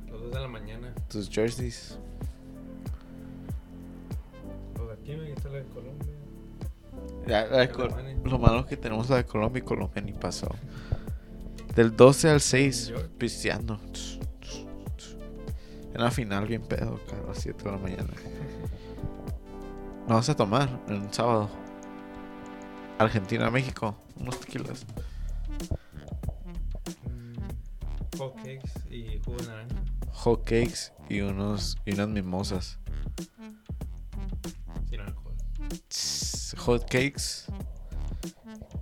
[0.10, 0.94] Los 2 de la mañana.
[1.08, 1.98] tus jerseys.
[4.78, 6.08] Los de aquí, está la de Colombia.
[7.28, 7.94] Ya, la de Col-
[8.26, 10.48] lo malo que tenemos la de Colombia y Colombia ni pasó.
[11.76, 13.10] Del 12 al 6, York.
[13.18, 13.80] pisteando.
[15.92, 18.14] En la final, bien pedo, a las 7 de la mañana.
[20.08, 21.50] No vas a tomar en un sábado.
[23.00, 24.86] Argentina, México, unos tequilas.
[28.20, 29.84] Hot cakes y jugo de naranja.
[30.12, 32.78] Hot cakes y unos y unas mimosas.
[34.90, 35.36] Sin alcohol.
[36.58, 37.52] Hot cakes.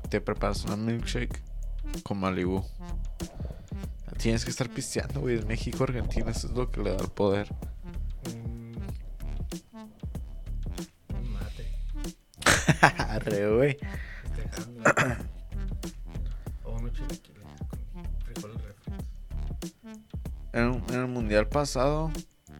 [0.09, 1.50] Te preparas una milkshake
[2.03, 2.63] con Malibu.
[4.17, 5.37] Tienes que estar pisteando, güey.
[5.37, 7.47] Es México, Argentina, eso es lo que le da el poder.
[11.13, 11.67] Un mate.
[12.97, 13.77] Arre, güey.
[14.35, 14.83] Festejando.
[16.65, 17.43] o unos chilaquiles
[17.93, 19.03] con frijoles refritos.
[20.53, 22.11] En, en el mundial pasado,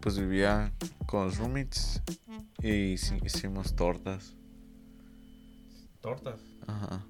[0.02, 0.72] pues vivía
[1.06, 2.02] con los roommates
[2.62, 4.36] y hici- hicimos tortas.
[6.02, 6.39] Tortas.
[6.65, 7.06] Ajá.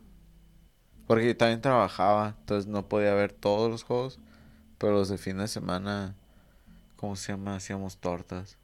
[1.11, 4.17] Porque yo también trabajaba, entonces no podía ver todos los juegos,
[4.77, 6.15] pero los de fin de semana,
[6.95, 7.57] ¿cómo se llama?
[7.57, 8.55] Hacíamos tortas.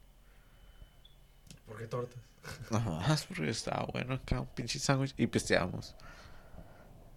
[1.66, 2.16] ¿Por qué tortas?
[2.70, 5.94] Nada más porque estaba bueno acá, un pinche sándwich y pisteábamos.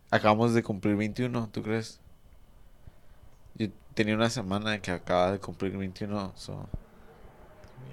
[0.09, 2.01] Acabamos de cumplir 21, ¿tú crees?
[3.55, 6.67] Yo tenía una semana que acaba de cumplir 21, so,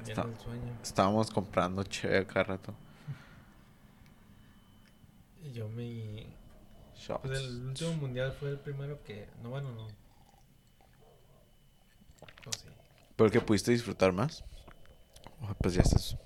[0.00, 0.72] Viviendo Está- el sueño.
[0.82, 2.74] estábamos comprando chévere cada rato.
[5.44, 6.36] Y yo me.
[7.08, 7.20] Shots.
[7.26, 9.28] Pues el último mundial fue el primero que.
[9.42, 9.86] No, bueno, no.
[12.44, 12.68] No sí.
[13.16, 14.44] ¿Pero que pudiste disfrutar más?
[15.40, 16.16] Oh, Pues ya estás.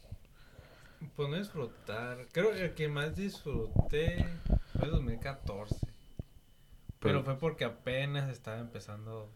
[1.17, 2.27] Pues no disfrutar.
[2.33, 4.27] Creo que el que más disfruté
[4.73, 5.75] fue el 2014.
[5.85, 5.93] Pero,
[7.01, 9.31] Pero- fue porque apenas estaba empezando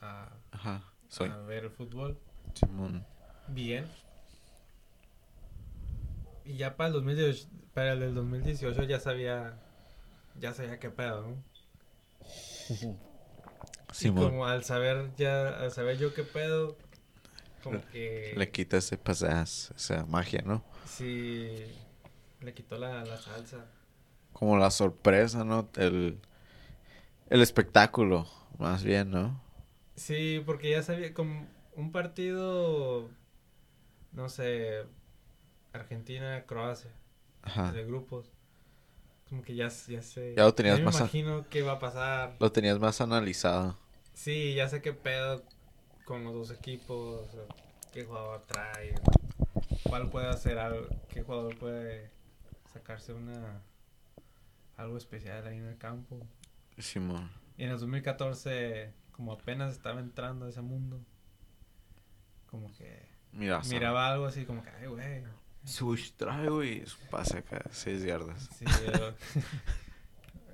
[0.00, 1.28] a, Ajá, soy.
[1.28, 2.18] a ver el fútbol
[2.54, 3.04] Simón.
[3.48, 3.86] bien.
[6.44, 9.60] Y ya para el 2018, para el del 2018 ya sabía
[10.40, 11.44] ya sabía qué pedo, ¿no?
[14.00, 14.24] Y Simón.
[14.28, 16.76] como al saber ya al saber yo qué pedo
[17.62, 20.62] como que Le quita ese pasas, esa magia, ¿no?
[20.84, 21.66] sí
[22.40, 23.66] le quitó la, la salsa.
[24.32, 25.68] Como la sorpresa, ¿no?
[25.76, 26.20] El,
[27.30, 28.26] el espectáculo,
[28.58, 29.40] más bien, ¿no?
[29.96, 33.10] Sí, porque ya sabía, como un partido,
[34.12, 34.84] no sé,
[35.72, 36.92] Argentina, Croacia,
[37.42, 37.72] Ajá.
[37.72, 38.32] de grupos.
[39.28, 40.34] Como que ya, ya sé.
[40.36, 42.36] Ya lo tenías me más imagino qué va a pasar.
[42.40, 43.76] Lo tenías más analizado.
[44.14, 45.42] Sí, ya sé qué pedo
[46.04, 47.28] con los dos equipos,
[47.92, 48.94] qué jugador trae,
[49.84, 52.10] cuál puede hacer algo, qué jugador puede
[52.72, 53.62] sacarse una
[54.76, 56.26] algo especial ahí en el campo.
[56.78, 57.30] Simón.
[57.56, 61.00] Y en el 2014, como apenas estaba entrando a ese mundo,
[62.46, 65.24] como que Mira, miraba algo así como que, ay, güey.
[65.68, 66.84] Switch trae, güey.
[67.10, 68.48] Pase acá, 6 yardas.
[68.58, 69.14] Sí, yo-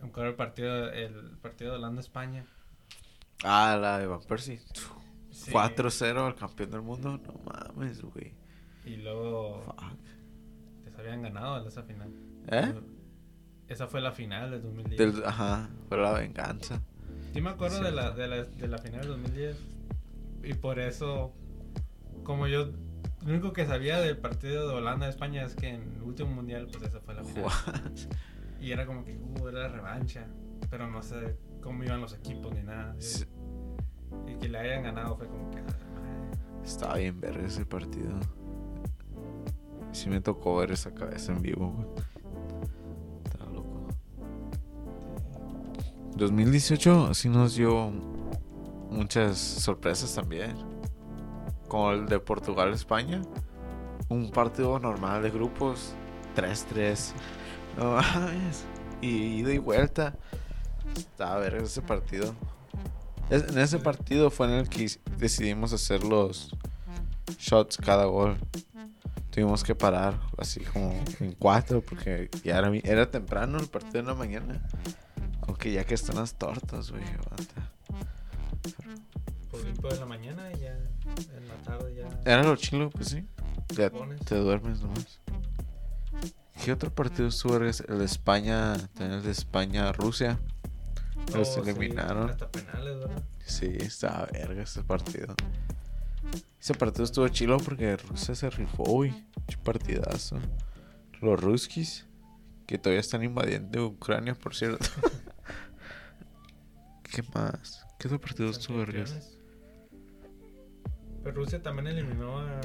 [0.02, 2.44] me acuerdo el partido, el partido de Holanda-España.
[3.42, 4.60] Ah, la de Van Persie.
[5.30, 5.50] Sí.
[5.50, 7.18] 4-0 al campeón del mundo.
[7.18, 8.32] No mames, güey.
[8.84, 9.92] Y luego Fuck.
[10.84, 12.12] les habían ganado en esa final.
[12.48, 12.74] ¿Eh?
[13.68, 14.98] Esa fue la final del 2010.
[14.98, 16.80] Del, ajá, fue la venganza.
[17.32, 19.56] Sí me acuerdo de la, de, la, de la final del 2010.
[20.44, 21.32] Y por eso,
[22.22, 22.70] como yo,
[23.24, 26.84] lo único que sabía del partido de Holanda-España es que en el último mundial, pues
[26.84, 27.48] esa fue la final.
[28.60, 30.26] Y era como que, uh, era la revancha.
[30.70, 32.94] Pero no sé cómo iban los equipos ni nada.
[32.98, 33.24] Sí,
[34.26, 36.62] Y que le hayan ganado fue como que, ah.
[36.64, 38.10] Estaba bien ver ese partido.
[39.92, 41.86] Sí me tocó ver esa cabeza en vivo, güey.
[43.24, 43.88] Estaba loco.
[46.16, 47.90] 2018 sí nos dio
[48.90, 50.73] muchas sorpresas también.
[51.74, 53.20] Como el de Portugal-España.
[54.08, 55.96] Un partido normal de grupos.
[56.36, 57.12] 3-3.
[57.76, 58.64] No mames.
[59.00, 60.14] Y ida y vuelta.
[61.18, 62.32] A ver ese partido.
[63.28, 66.54] Es- en ese partido fue en el que decidimos hacer los
[67.40, 68.36] shots cada gol.
[69.32, 74.06] Tuvimos que parar así como en cuatro porque ya era, era temprano el partido en
[74.06, 74.64] la mañana.
[75.40, 77.02] Como que ya que están las tortas, güey.
[79.80, 80.50] Por en la mañana
[82.24, 83.26] Era lo chilo, pues sí.
[83.76, 83.90] Ya
[84.24, 85.20] te duermes nomás.
[86.64, 87.56] ¿Qué otro partido estuvo?
[87.56, 90.38] El de España, también el de España-Rusia.
[91.34, 92.30] Los Oh, sí, eliminaron.
[92.30, 93.22] hasta penales, ¿verdad?
[93.44, 95.34] Sí, estaba verga ese partido.
[96.60, 99.12] Ese partido estuvo chilo porque Rusia se rifó, güey.
[99.46, 100.38] Qué partidazo.
[101.20, 102.06] Los ruskis,
[102.66, 104.84] que todavía están invadiendo Ucrania, por cierto.
[107.02, 107.84] ¿Qué más?
[107.98, 109.30] ¿Qué otro partido estuvo vergas?
[111.24, 112.60] Pero Rusia también eliminó a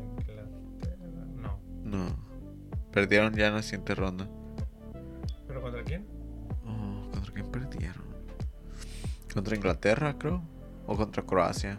[0.00, 0.46] Inglaterra.
[1.36, 1.58] No.
[1.84, 2.06] No.
[2.92, 4.26] Perdieron ya en la siguiente ronda.
[5.46, 6.06] ¿Pero contra quién?
[6.64, 8.04] Oh, ¿Contra quién perdieron?
[9.34, 10.42] ¿Contra Inglaterra, creo?
[10.86, 11.78] ¿O contra Croacia?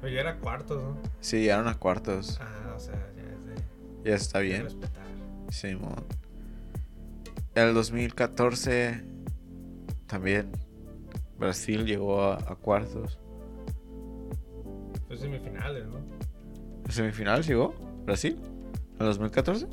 [0.00, 0.96] Pero ya era cuartos, ¿no?
[1.20, 2.38] Sí, llegaron a cuartos.
[2.40, 3.44] Ah, o sea, ya es
[4.04, 4.62] de, Ya está bien.
[4.64, 5.04] respetar.
[5.50, 6.04] Simón.
[7.54, 9.02] En el 2014
[10.06, 10.50] también
[11.38, 13.18] Brasil llegó a, a cuartos.
[15.08, 16.00] Pues semifinales, ¿no?
[16.88, 17.74] ¿Semifinal llegó?
[18.04, 18.38] ¿Brasil?
[18.98, 19.66] ¿En el 2014?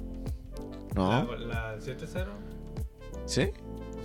[0.96, 1.10] No.
[1.38, 2.28] La, la 7-0.
[3.26, 3.52] ¿Sí?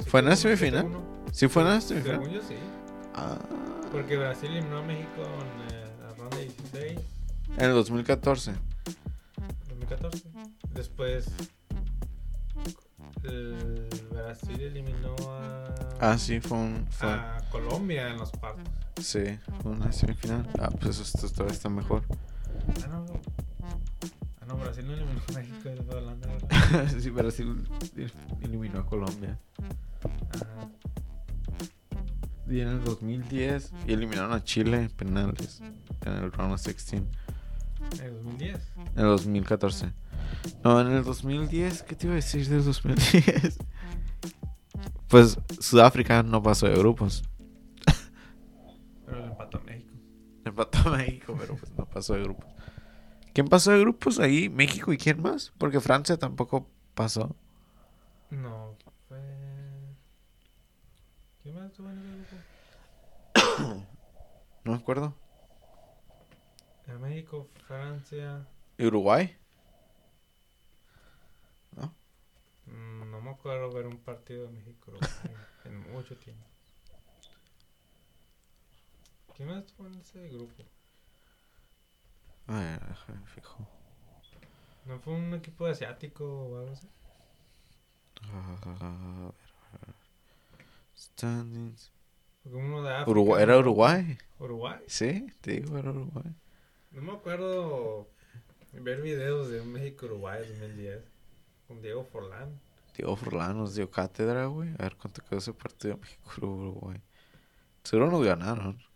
[0.06, 0.86] ¿Fue en la 7-1, semifinal?
[0.86, 1.00] 7-1.
[1.32, 2.20] ¿Sí fue en la semifinal?
[2.22, 2.54] Según yo sí.
[3.14, 3.38] Ah,
[3.92, 6.98] Porque Brasil eliminó a México en eh, la ronda 16,
[7.56, 8.52] en el 2014.
[9.68, 10.24] 2014.
[10.74, 11.26] Después
[13.24, 16.86] el Brasil eliminó a, Ah, sí, fue un...
[16.90, 18.64] Fue, a Colombia en los cuartos.
[19.00, 20.48] Sí, una semifinal.
[20.58, 22.02] Ah, pues esto todavía está mejor.
[22.84, 23.06] Ah, no.
[24.40, 26.28] Ah, no, Brasil no eliminó a México, era Holanda.
[27.00, 27.68] sí, Brasil
[28.42, 29.38] eliminó a Colombia.
[30.30, 30.68] Ajá.
[32.50, 35.60] Y en el 2010 y eliminaron a Chile en penales
[36.06, 37.02] en el round of 16.
[37.98, 38.60] En el 2010.
[38.96, 39.92] En el 2014.
[40.64, 43.58] No, en el 2010, ¿qué te iba a decir del 2010?
[45.08, 47.24] Pues Sudáfrica no pasó de grupos.
[50.58, 52.46] Empató a México, pero pues no pasó de grupos.
[53.34, 54.48] ¿Quién pasó de grupos ahí?
[54.48, 55.52] ¿México y quién más?
[55.58, 57.36] Porque Francia tampoco pasó.
[58.30, 58.76] No,
[59.08, 59.18] fue.
[61.42, 62.44] ¿Quién más estuvo en ese grupo?
[64.64, 65.14] No me acuerdo.
[66.88, 68.44] En México, Francia.
[68.78, 69.36] ¿Y Uruguay?
[72.66, 74.92] mm, No me acuerdo ver un partido de México
[75.64, 76.46] en mucho tiempo.
[79.38, 80.64] ¿Quién más estuvo en ese grupo?
[82.48, 83.68] A ver, déjame fijo.
[84.84, 86.88] ¿No fue un equipo asiático o algo así?
[88.32, 89.94] A ver, a ver.
[90.96, 91.92] Standings.
[92.46, 93.10] Uno de África.
[93.12, 93.58] Uruguay, ¿Era.
[93.58, 94.18] Uruguay?
[94.40, 94.80] ¿Uruguay?
[94.88, 96.34] Sí, te digo, era Uruguay.
[96.90, 98.08] No me acuerdo
[98.72, 101.04] ver videos de un México-Uruguay 2010
[101.68, 102.60] con Diego Forlán.
[102.96, 104.70] Diego Forlán nos dio cátedra, güey.
[104.80, 107.00] A ver cuánto quedó ese partido de México-Uruguay.
[107.84, 108.87] Seguro nos ganaron.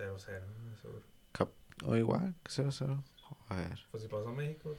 [0.00, 1.02] 0-0, no seguro.
[1.32, 1.50] Cap-
[1.84, 3.02] O igual, 0-0.
[3.48, 3.78] A ver.
[3.90, 4.76] Pues si pasó México,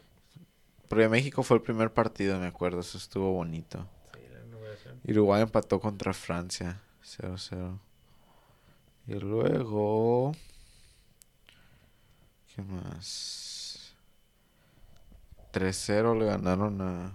[0.88, 2.80] Porque México fue el primer partido, me acuerdo.
[2.82, 3.88] Eso estuvo bonito.
[4.14, 5.00] sí, la inauguración.
[5.08, 6.82] Uruguay empató contra Francia.
[7.04, 7.80] 0-0.
[9.08, 10.34] Y luego...
[12.54, 13.94] ¿Qué más?
[15.54, 17.12] 3-0 le ganaron a...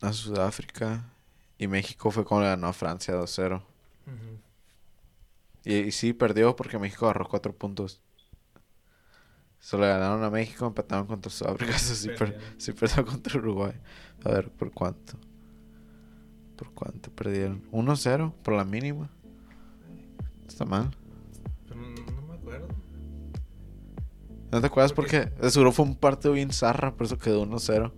[0.00, 1.04] A Sudáfrica.
[1.58, 3.56] Y México fue como le ganó a Francia 2-0.
[4.06, 4.38] Ujú.
[5.68, 8.00] Y, y sí, perdió porque México agarró 4 puntos.
[9.60, 11.72] Solo le ganaron a México, empataron contra Sudáfrica.
[11.78, 13.74] Sí, per- sí perdió contra Uruguay.
[14.24, 15.18] A ver, ¿por cuánto?
[16.56, 17.62] ¿Por cuánto perdieron?
[17.70, 19.10] 1-0, por la mínima.
[20.46, 20.90] Está mal.
[21.68, 22.68] Pero no, no me acuerdo.
[24.50, 24.92] ¿No te acuerdas?
[24.94, 27.92] Porque- Porque seguro fue un partido bien zarra, por eso quedó 1-0.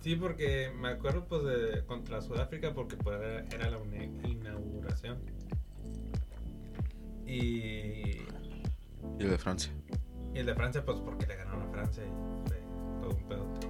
[0.00, 3.20] Sí, porque me acuerdo pues de contra Sudáfrica porque pues
[3.52, 5.18] era, la ina- inauguración.
[7.26, 8.22] Y,
[9.18, 9.72] Y el de Francia.
[10.34, 12.08] y el de Francia pues porque le ganaron a Francia y
[12.48, 12.58] fue
[13.00, 13.68] todo un pedote.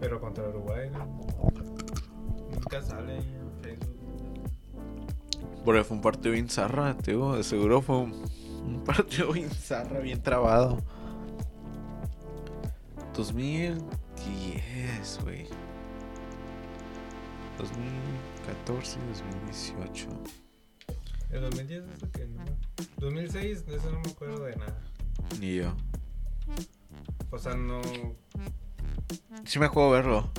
[0.00, 0.90] Pero contra Uruguay
[2.52, 3.96] nunca sale en Facebook.
[5.64, 7.36] Porque fue un partido bien zarra, digo.
[7.36, 8.24] De seguro fue un,
[8.66, 10.78] un partido bien zarra, bien trabado.
[13.14, 15.46] 2010, güey.
[17.58, 20.08] 2014, 2018.
[21.32, 22.44] El 2010 eso que no.
[22.98, 24.78] 2006 de eso no me acuerdo de nada.
[25.38, 25.74] Ni yo.
[27.30, 27.80] O sea, no
[29.44, 30.30] Sí me acuerdo verlo.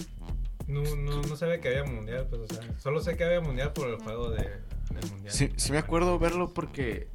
[0.67, 3.73] no, no, no sabía que había mundial, pues o sea, solo sé que había mundial
[3.73, 4.43] por el juego de,
[4.89, 5.33] del mundial.
[5.33, 7.07] Sí, sí me acuerdo verlo porque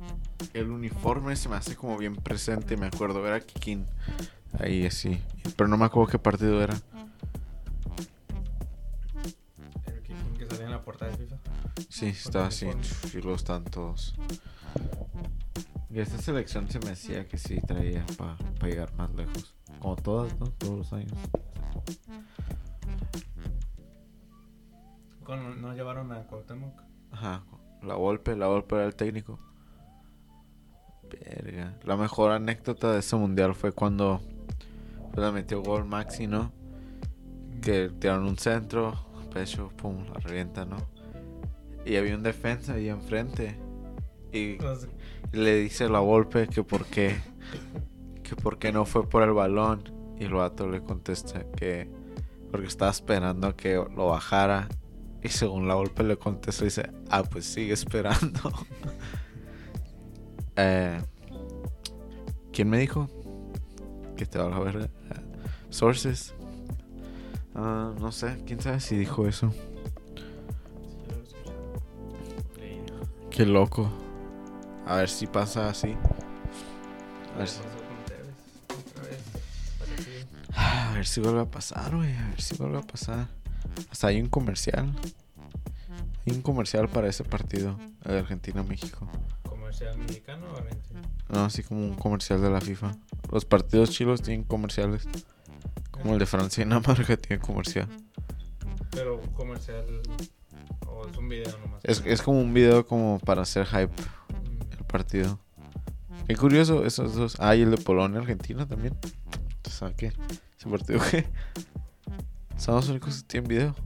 [0.54, 2.76] el uniforme se me hace como bien presente.
[2.76, 3.86] Me acuerdo ver a Kikin
[4.58, 5.20] ahí así.
[5.56, 6.74] Pero no me acuerdo qué partido era.
[9.86, 11.36] El que, que salía en la portada de FIFA.
[11.88, 12.68] Sí, estaba así.
[13.12, 14.14] Y luego estaban todos.
[15.90, 19.54] Y esta selección se me hacía que sí traía para llegar más lejos.
[19.80, 20.46] Como todas, ¿no?
[20.46, 21.12] Todos los años.
[25.24, 26.82] Con, no llevaron a Cuauhtémoc.
[27.12, 27.44] Ajá.
[27.82, 29.38] La golpe, la golpe era el técnico.
[31.10, 31.78] Verga.
[31.84, 34.20] La mejor anécdota de ese mundial fue cuando
[35.12, 36.52] pues, le metió gol Maxi, ¿no?
[37.62, 38.94] Que tiraron un centro,
[39.32, 40.76] pecho, pum, la revienta, ¿no?
[41.86, 43.56] Y había un defensa ahí enfrente.
[44.32, 44.58] Y
[45.32, 47.16] le dice la golpe que por qué.
[48.24, 49.84] Que por qué no fue por el balón.
[50.18, 51.88] Y el vato le contesta que.
[52.50, 54.68] Porque estaba esperando a que lo bajara.
[55.22, 58.40] Y según la golpe le contesta y dice: Ah, pues sigue esperando.
[60.58, 60.98] Eh,
[62.50, 63.10] ¿Quién me dijo?
[64.16, 64.90] Que te va a ver.
[65.68, 66.34] Sources.
[67.54, 69.52] Ah, no sé, quién sabe si dijo eso.
[73.36, 73.92] Qué loco.
[74.86, 75.94] A ver si pasa así.
[77.34, 77.60] A ver si,
[79.78, 80.26] parecido.
[80.54, 82.16] a ver si vuelve a pasar, güey.
[82.16, 83.28] A ver si vuelve a pasar.
[83.90, 84.90] Hasta hay un comercial.
[86.26, 87.78] Hay un comercial para ese partido.
[88.06, 89.06] El de Argentina-México.
[89.46, 91.02] ¿Comercial mexicano o argentino?
[91.28, 92.96] No, así como un comercial de la FIFA.
[93.30, 95.06] Los partidos chilos tienen comerciales.
[95.90, 97.88] Como el de Francia y Dinamarca tiene comercial.
[98.92, 99.84] Pero comercial.
[100.86, 101.80] O es un video nomás.
[101.84, 103.92] Es, es como un video como para hacer hype
[104.78, 105.38] el partido.
[106.26, 107.36] Qué curioso, esos dos.
[107.38, 108.96] Ah, y el de Polonia-Argentina también.
[109.70, 110.12] ¿Sabes qué?
[110.58, 111.26] Ese partido que.
[112.56, 113.76] Son los únicos que tienen video.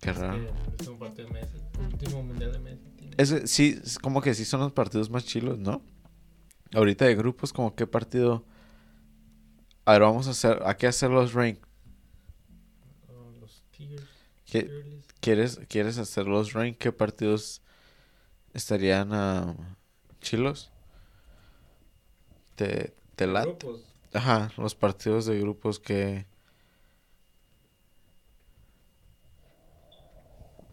[0.00, 0.36] Qué raro.
[0.36, 1.56] El último partido de Messi.
[1.78, 2.84] El último mundial de Messi.
[3.16, 5.82] Ese, sí, es como que sí son los partidos más chilos, ¿no?
[6.74, 8.44] Ahorita de grupos, como qué partido.
[9.84, 10.62] A ver, vamos a hacer.
[10.64, 11.58] ¿A qué hacer los rank?
[14.48, 14.62] Oh, los tiers.
[14.62, 15.12] ¿Qué- tier list.
[15.20, 16.78] ¿Quieres, ¿Quieres hacer los rank?
[16.78, 17.62] ¿Qué partidos
[18.54, 19.54] estarían ah,
[20.22, 20.72] chilos?
[22.56, 23.48] ¿Te, te late?
[23.48, 23.80] Grupos.
[24.12, 26.26] Ajá, los partidos de grupos que...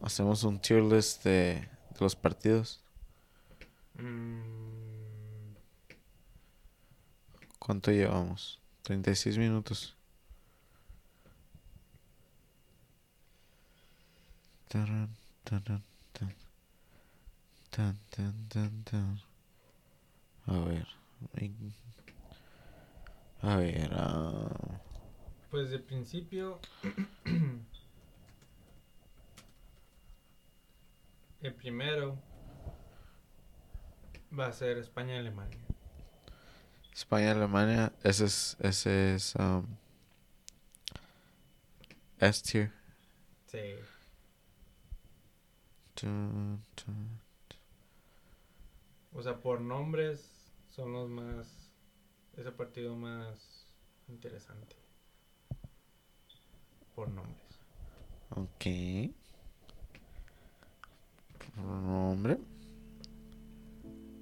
[0.01, 2.81] Hacemos un tier list de, de los partidos.
[3.99, 5.55] Mm,
[7.59, 8.61] ¿Cuánto llevamos?
[8.83, 9.95] 36 minutos.
[14.67, 15.09] Tarán,
[15.43, 16.33] tarán, tan.
[17.69, 19.19] Tan, tan, tan, tan.
[20.47, 20.87] A ver.
[23.41, 23.89] A ver.
[23.93, 24.81] ah,
[25.49, 26.59] Pues de principio.
[31.41, 32.17] el primero
[34.37, 35.59] va a ser España-Alemania.
[36.93, 37.91] España, Alemania.
[38.03, 38.57] Ese es.
[38.59, 39.35] Ese es.
[39.35, 39.65] Um,
[42.19, 42.71] S tier.
[43.47, 43.75] Sí.
[49.13, 50.29] O sea, por nombres
[50.67, 51.71] son los más.
[52.35, 53.73] Ese partido más
[54.09, 54.75] interesante.
[56.93, 57.59] Por nombres.
[58.31, 58.65] Ok.
[61.55, 62.37] Nombre.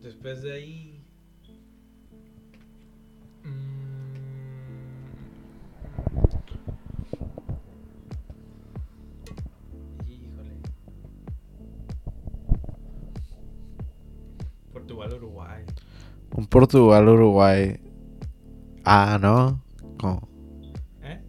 [0.01, 1.03] Después de ahí.
[3.43, 3.93] mm,
[16.35, 17.79] Un Portugal, Uruguay.
[18.85, 19.61] Ah, ¿no?
[19.99, 20.27] ¿Cómo?
[21.01, 21.21] ¿Eh?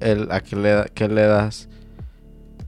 [0.00, 1.68] El, ¿A qué le, da- qué le das?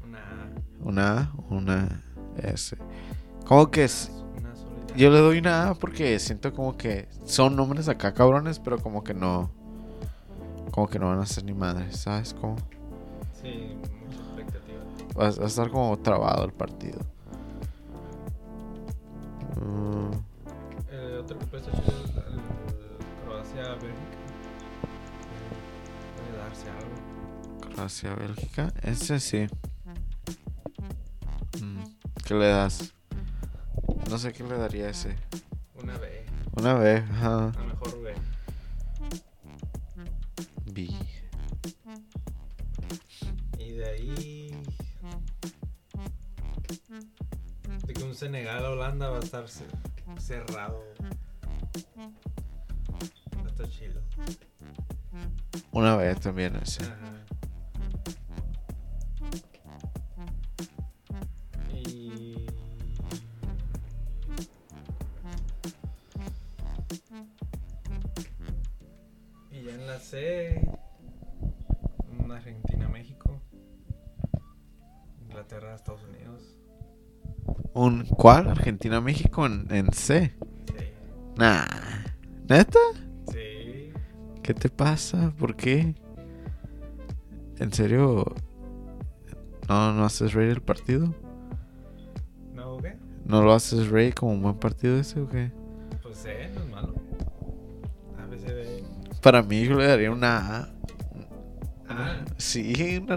[0.04, 0.52] Una.
[0.80, 1.32] ¿Una A?
[1.50, 2.02] Una
[2.36, 2.76] S.
[3.46, 4.10] Como que es.
[4.38, 4.52] Una.
[4.96, 9.02] Yo le doy una A porque siento como que son nombres acá cabrones, pero como
[9.02, 9.50] que no.
[10.70, 12.34] Como que no van a ser ni madres, ¿sabes?
[12.34, 12.56] Como
[13.42, 13.76] Sí,
[14.06, 14.80] mucha expectativa.
[15.18, 16.98] va, a- va a estar como trabado el partido.
[19.60, 20.10] Mm,
[21.14, 22.40] Que puede estar chido es el
[23.24, 24.18] Croacia-Bélgica.
[26.16, 27.60] Puede darse algo.
[27.60, 28.72] Croacia, Bélgica.
[28.82, 29.46] Ese sí.
[31.62, 31.84] Mm,
[32.26, 32.92] ¿Qué le das?
[34.10, 35.16] No sé qué le daría ese.
[35.80, 36.26] Una B.
[36.56, 37.48] Una B, ajá.
[37.50, 38.14] A lo mejor B.
[40.72, 40.88] B.
[43.58, 44.62] Y de ahí.
[47.86, 49.64] De que un Senegal-Holanda va a estar ce-
[50.18, 50.82] cerrado.
[53.44, 54.00] A estar chilo.
[55.72, 56.84] Una B también ese.
[56.84, 56.94] Ajá.
[61.72, 62.46] Y.
[69.50, 70.68] Y ya en la C.
[72.18, 73.40] un Argentina-México.
[75.22, 76.63] Inglaterra-Estados Unidos.
[77.74, 78.48] ¿Un cuál?
[78.48, 80.32] Argentina, México en, en C.
[80.66, 80.74] Sí.
[81.36, 81.64] Nah.
[82.48, 82.78] ¿Neta?
[83.32, 83.92] Sí.
[84.42, 85.32] ¿Qué te pasa?
[85.36, 85.94] ¿Por qué?
[87.58, 88.32] ¿En serio?
[89.68, 91.14] ¿No, no haces rey el partido?
[92.52, 92.96] ¿No qué?
[93.24, 95.50] ¿No lo haces rey como un buen partido ese o qué?
[96.02, 96.94] Pues C, no es malo.
[98.18, 98.84] A, B, C, D.
[99.22, 100.68] Para mí yo le daría una A.
[101.88, 103.16] Ah, Sí, una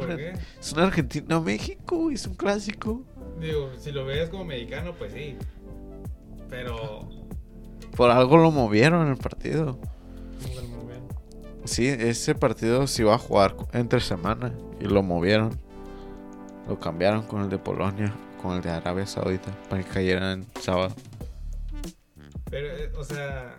[0.59, 3.05] es una Argentina-México, es un clásico.
[3.39, 5.37] Digo, si lo ves como mexicano, pues sí.
[6.49, 7.07] Pero.
[7.95, 9.79] Por algo lo movieron en el partido.
[11.65, 15.59] Sí, ese partido se iba a jugar entre semana y lo movieron.
[16.67, 20.61] Lo cambiaron con el de Polonia, con el de Arabia Saudita, para que cayeran en
[20.61, 20.95] sábado.
[22.49, 23.55] Pero, eh, o sea.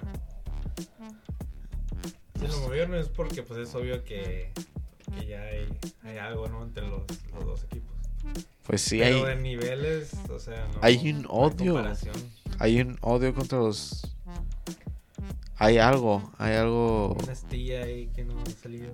[2.38, 4.52] Si lo movieron es porque, pues es obvio que,
[5.18, 5.68] que ya hay,
[6.04, 6.62] hay algo, ¿no?
[6.62, 7.02] Entre los,
[7.34, 7.96] los dos equipos.
[8.68, 10.78] Pues sí, Pero hay, de niveles, o sea, no.
[10.82, 11.82] hay un odio.
[12.58, 14.14] hay un odio contra los.
[15.56, 18.92] Hay algo, hay algo Una ahí que no ha salido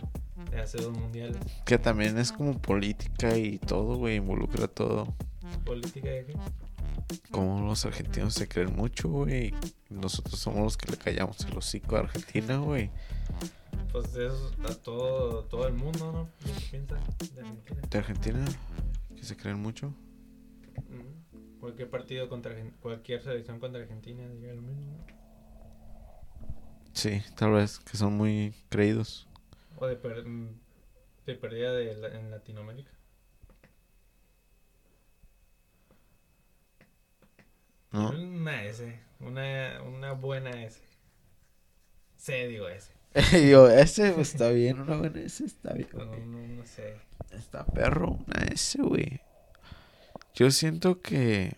[0.51, 1.37] de hace dos mundiales.
[1.66, 5.12] que también es como política y todo, güey, involucra todo.
[5.64, 6.35] ¿Política de qué?
[7.33, 9.53] Como los argentinos se creen mucho, güey.
[9.91, 12.91] Nosotros somos los que le callamos el hocico a Argentina, güey.
[13.91, 16.29] Pues eso a todo, todo el mundo, ¿no?
[16.45, 16.95] ¿Qué piensa
[17.35, 17.81] de Argentina?
[17.91, 18.45] De Argentina,
[19.25, 19.95] se creen mucho.
[20.77, 21.59] Ujú.
[21.61, 25.05] Cualquier partido contra cualquier selección contra Argentina diría lo mismo.
[26.93, 29.27] Sí, tal vez, que son muy creídos.
[29.77, 30.49] O de, per- mm,
[31.27, 32.91] de pérdida de la- en Latinoamérica.
[37.93, 38.11] ¿No?
[38.11, 40.81] Una S, una, una buena S.
[42.16, 42.93] C, digo S.
[43.49, 45.89] Yo, ese pues, está bien, una buena ese está bien.
[45.93, 46.21] No, güey.
[46.27, 46.97] no, no sé.
[47.31, 49.21] Está perro, una S, güey.
[50.35, 51.57] Yo siento que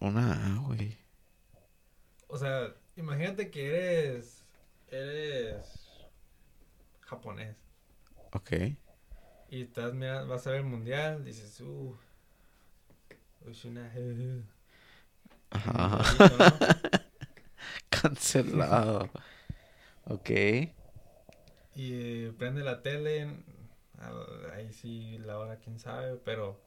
[0.00, 0.98] una A, güey.
[2.26, 4.44] O sea, imagínate que eres.
[4.88, 6.08] Eres.
[7.00, 7.56] japonés.
[8.32, 8.52] Ok.
[9.48, 11.24] Y estás, mira, vas a ver el mundial.
[11.24, 11.96] Dices, uh.
[13.46, 14.42] Ushina, jeje.
[15.50, 16.02] Ajá.
[16.18, 16.46] Bonito, ¿no?
[17.90, 19.08] Cancelado.
[20.04, 20.30] ok.
[21.76, 23.28] Y eh, prende la tele,
[24.54, 26.58] ahí sí la hora quién sabe, pero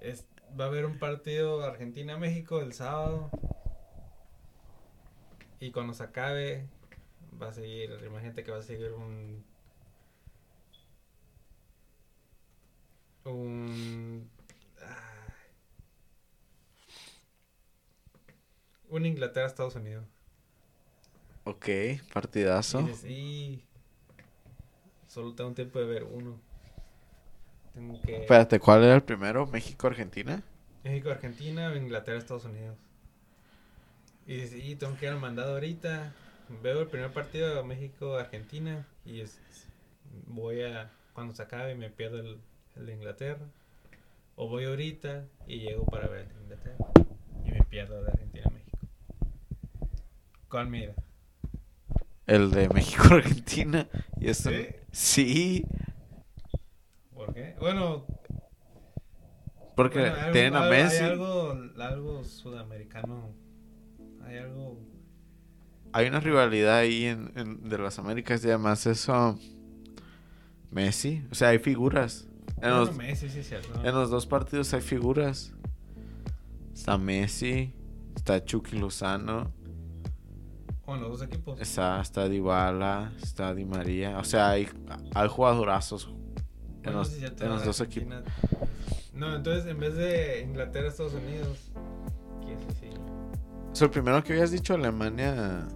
[0.00, 0.26] es,
[0.58, 3.30] va a haber un partido Argentina-México el sábado.
[5.60, 6.66] Y cuando se acabe,
[7.40, 9.44] va a seguir, imagínate que va a seguir un...
[13.26, 14.28] Un...
[14.80, 15.52] ay,
[18.88, 20.04] un Inglaterra-Estados Unidos.
[21.44, 21.68] Ok,
[22.12, 22.88] partidazo.
[23.06, 23.62] "Y,
[25.10, 26.40] solo tengo tiempo de ver uno.
[27.74, 28.16] Tengo que...
[28.22, 29.46] Espérate, ¿cuál era el primero?
[29.46, 30.42] ¿México-Argentina?
[30.84, 32.76] México, Argentina, Inglaterra, Estados Unidos.
[34.26, 34.34] Y
[34.72, 36.14] y tengo que ir al mandado ahorita.
[36.62, 38.86] Veo el primer partido de México, Argentina.
[39.04, 39.38] Y es-
[40.26, 42.38] voy a, cuando se acabe, me pierdo el,
[42.76, 43.46] el de Inglaterra.
[44.36, 46.78] O voy ahorita y llego para ver el de Inglaterra.
[47.44, 48.78] Y me pierdo el de Argentina, México.
[50.48, 50.94] ¿Cuál mira?
[52.26, 53.86] El de México-Argentina.
[54.20, 54.50] Y esto...
[54.50, 54.66] ¿Sí?
[54.92, 55.64] Sí,
[57.14, 57.54] ¿Por qué?
[57.60, 58.04] Bueno,
[59.76, 61.04] porque Bueno, hay tienen algo- a hay Messi.
[61.04, 63.30] algo, algo sudamericano.
[64.24, 64.78] Hay algo.
[65.92, 69.38] Hay una rivalidad ahí en, en- de las Américas y además eso...
[70.70, 71.24] Messi.
[71.30, 72.28] O sea, hay figuras.
[72.56, 73.42] En, Bueno, los, Messi, sí,
[73.82, 75.52] en los dos partidos hay figuras.
[76.74, 77.74] Está Messi.
[78.16, 79.52] Está Chucky Lozano.
[80.94, 81.60] En los dos equipos.
[81.60, 83.12] Está, está Dybala.
[83.22, 84.18] Está Di María.
[84.18, 84.68] O sea, hay,
[85.14, 88.14] hay jugadorazos en Bueno, los, es en los dos equipos.
[89.14, 91.70] No, entonces en vez de Inglaterra, Estados Unidos.
[92.44, 92.88] ¿Quién sí, sí?
[93.70, 95.68] O sea, el primero que habías dicho, Alemania.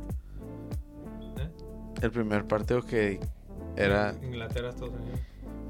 [1.38, 1.50] ¿Eh?
[2.02, 3.20] El primer partido que
[3.76, 4.14] era.
[4.22, 5.20] Inglaterra, Estados Unidos.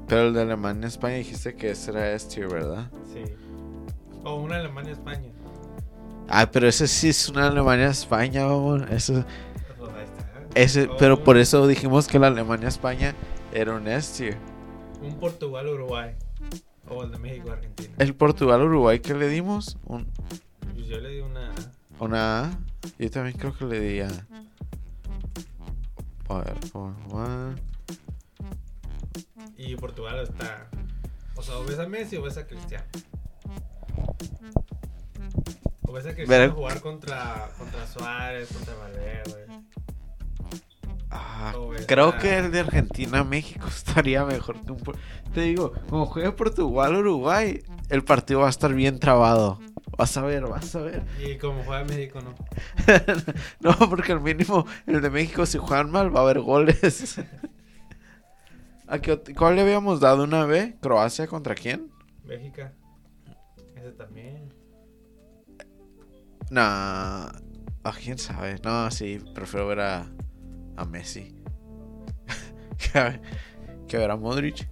[0.07, 2.89] Pero el de Alemania, España, dijiste que ese era este, ¿verdad?
[3.11, 3.23] Sí.
[4.23, 5.31] O una Alemania, España.
[6.27, 8.81] Ah, pero ese sí es una Alemania, España, vamos.
[8.89, 9.23] Eso,
[10.55, 13.13] ese, O pero un- por eso dijimos que la Alemania, España
[13.53, 14.37] era un este.
[15.01, 16.15] Un Portugal, Uruguay.
[16.87, 17.95] O el de México, Argentina.
[17.97, 20.07] El Portugal-Uruguay que le dimos, un-
[20.73, 21.51] Pues yo le di una.
[21.99, 22.51] una A.
[22.99, 24.07] Yo también creo que le di a.
[26.29, 26.55] A ver.
[29.57, 30.67] Y Portugal está.
[31.35, 32.85] O sea, o ves a Messi o ves a Cristiano.
[35.87, 39.45] O ves a Cristiano Pero- jugar contra, contra Suárez, contra Valverde.
[41.11, 41.53] Ah,
[41.87, 44.81] creo a- que el de Argentina-México estaría mejor que un...
[45.33, 49.59] Te digo, como juegue Portugal-Uruguay, el partido va a estar bien trabado.
[49.97, 51.03] Vas a ver, vas a ver.
[51.25, 52.33] Y como juega México, no.
[53.79, 57.19] no, porque al mínimo el de México, si juegan mal, va a haber goles.
[58.87, 60.75] ¿A qué ¿Cuál le habíamos dado una vez?
[60.81, 61.89] ¿Croacia contra quién?
[62.25, 62.61] México.
[63.75, 64.53] Ese también.
[66.49, 67.27] Nah.
[67.83, 68.59] ¿A quién sabe?
[68.63, 70.07] No, sí, prefiero ver a,
[70.75, 71.35] a Messi.
[72.77, 73.19] que, a,
[73.99, 74.67] ver a Modric.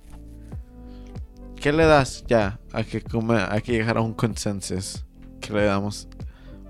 [1.55, 2.23] ¿Qué le das?
[2.27, 5.05] Ya, hay que, come- hay que llegar a un consenso.
[5.39, 6.07] ¿Qué le damos?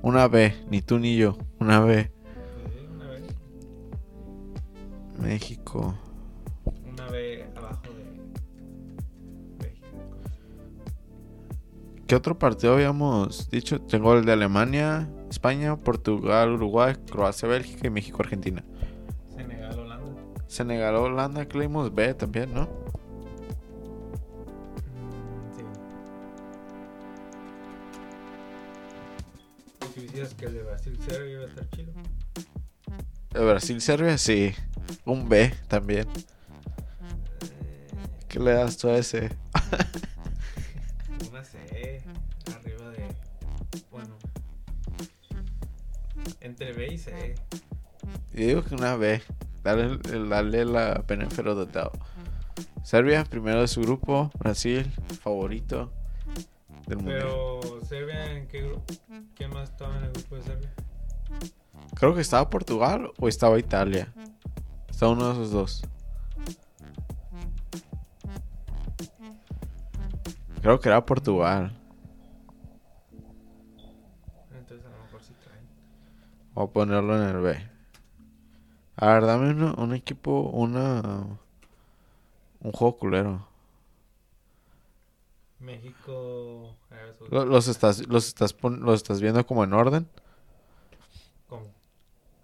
[0.02, 1.38] Una B, ni tú ni yo.
[1.60, 2.12] Una B.
[5.20, 5.96] México.
[12.14, 13.82] ¿Qué otro partido habíamos dicho?
[13.82, 18.64] Tengo el de Alemania, España, Portugal, Uruguay, Croacia, Bélgica y México, Argentina.
[19.36, 20.22] Senegal, Holanda.
[20.46, 22.66] Senegal, Holanda, leímos B también, ¿no?
[24.86, 25.64] Mm, sí.
[29.82, 31.94] ¿Y tú decías que el de Brasil Serbia iba a estar chido?
[33.34, 34.54] El Brasil, Serbia, sí.
[35.04, 36.08] Un B también.
[37.42, 37.88] Eh,
[38.30, 39.32] ¿Qué le das tú a ese?
[46.44, 47.36] Entre B y C.
[48.34, 49.22] Yo digo que una B.
[49.64, 51.98] Dale, dale la de doubt.
[52.84, 54.30] Serbia, primero de su grupo.
[54.38, 54.92] Brasil,
[55.22, 55.92] favorito
[56.86, 57.20] del mundial.
[57.22, 58.94] Pero Serbia, ¿en qué grupo?
[59.36, 60.74] ¿Quién más estaba en el grupo de Serbia?
[61.96, 64.14] Creo que estaba Portugal o estaba Italia.
[64.90, 65.84] Estaba uno de esos dos.
[70.62, 71.78] Creo que era Portugal.
[74.54, 75.66] Entonces a lo mejor sí traen.
[76.56, 77.70] A ponerlo en el B.
[78.96, 81.02] A ver, dame uno- un equipo, una...
[82.62, 83.48] Un juego culero.
[85.60, 86.76] México.
[87.30, 90.08] Lo- ¿Los estás, los, estás pon- ¿Los estás viendo como en orden?
[91.50, 91.68] ¿Cómo?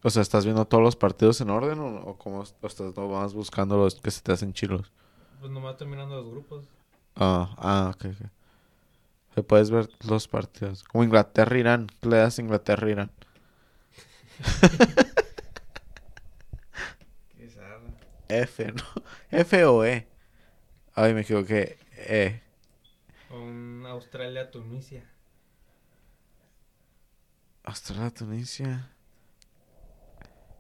[0.04, 3.78] O sea, ¿estás viendo todos los partidos en orden o, o como estás nomás buscando
[3.78, 4.92] los que se te hacen chilos?
[5.40, 6.66] Pues nomás terminando los grupos.
[7.16, 8.30] Ah, ah, ok, ok.
[9.36, 10.84] Se puedes ver los partidos.
[10.84, 11.88] Como Inglaterra-Irán.
[12.02, 13.12] ¿Qué le das Inglaterra-Irán?
[18.30, 18.84] F, ¿no?
[19.32, 20.08] F o E.
[20.94, 21.80] Ay, me equivoqué.
[21.98, 22.42] E.
[23.32, 25.04] Un Australia-Tunisia.
[27.64, 28.90] Australia, Tunisia.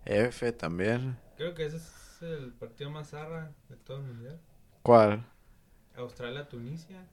[0.05, 1.17] F también.
[1.37, 4.41] Creo que ese es el partido más zarra de todo el mundial.
[4.81, 5.23] ¿Cuál?
[5.95, 7.05] Australia-Tunisia.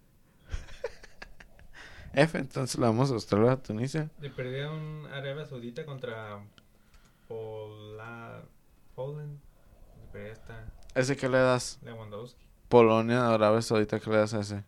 [2.15, 4.11] F, entonces le damos a Australia, Tunisia.
[4.21, 6.43] Le perdieron Arabia Saudita contra
[7.29, 8.43] Pola...
[8.95, 9.39] Poland.
[10.01, 11.79] Le perdió esta ¿Ese qué le das?
[11.83, 12.47] Lewandowski.
[12.69, 14.65] Polonia, Arabia Saudita, ¿qué le das a ese?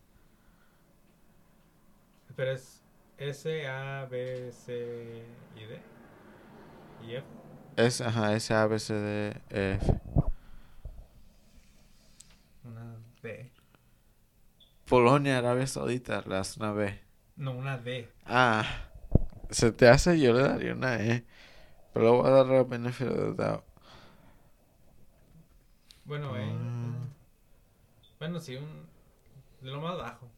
[2.37, 2.85] Pero es
[3.17, 5.25] S, A, B, C
[5.57, 5.81] y D.
[7.03, 7.27] Y F.
[7.77, 10.01] S, ajá, S, A, B, C, D, E, F.
[12.65, 13.51] Una D.
[14.87, 17.01] Polonia, Arabia Saudita, le das una B.
[17.37, 18.09] No, una D.
[18.27, 18.65] Ah,
[19.51, 21.25] se te hace, yo le daría una E.
[21.99, 23.64] Pero le voy a dar el beneficio de doubt.
[26.05, 26.49] Bueno, eh.
[26.49, 27.09] Ah.
[28.20, 28.86] Bueno, sí, un.
[29.61, 30.28] De lo más bajo.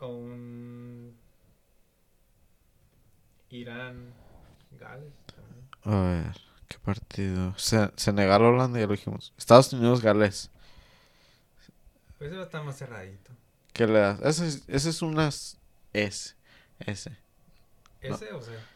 [0.00, 1.16] O un.
[3.48, 4.12] Irán.
[4.78, 5.66] Gales también.
[5.84, 6.36] A ver,
[6.68, 7.54] ¿qué partido?
[7.56, 9.32] Se- Senegal, Holanda, ya lo dijimos.
[9.38, 10.50] Estados Unidos, Gales.
[12.18, 13.32] Pues ese a estar más cerradito.
[13.72, 14.20] ¿Qué le das?
[14.20, 15.56] Ese es, ese es unas
[15.94, 16.36] S.
[18.00, 18.10] S.
[18.10, 18.16] No.
[18.16, 18.66] ¿Ese o sea?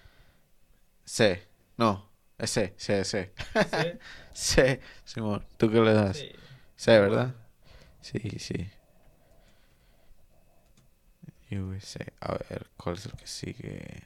[1.05, 1.49] C.
[1.77, 2.09] No,
[2.39, 3.33] es C, C, C.
[4.33, 5.45] C, Simón.
[5.57, 6.16] ¿Tú qué le das?
[6.16, 6.31] Sí.
[6.77, 7.35] C, ¿verdad?
[8.01, 8.70] Sí, sí.
[11.51, 12.05] USA.
[12.20, 14.05] A ver, ¿cuál es el que sigue?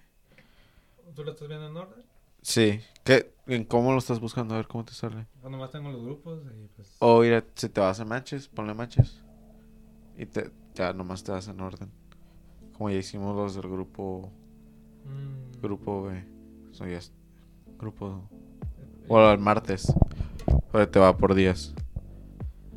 [1.14, 2.04] ¿Tú lo estás viendo en orden?
[2.42, 2.80] Sí.
[3.04, 3.32] ¿Qué?
[3.46, 4.54] ¿En cómo lo estás buscando?
[4.54, 5.26] A ver cómo te sale.
[5.40, 6.96] Pues nomás tengo los grupos y pues.
[6.98, 9.22] O mira, si te vas a matches, ponle matches.
[10.16, 11.90] Y te, ya nomás te das en orden.
[12.72, 14.32] Como ya hicimos los del grupo
[15.06, 16.24] mm, grupo B.
[16.72, 17.12] So, ya es-
[17.78, 18.28] grupo
[18.80, 19.92] eh, o el martes.
[20.72, 21.74] Pero te va por días.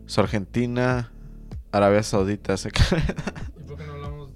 [0.06, 1.12] Es Argentina,
[1.72, 3.04] Arabia Saudita, se cae.
[3.60, 4.32] ¿Y por qué no hablamos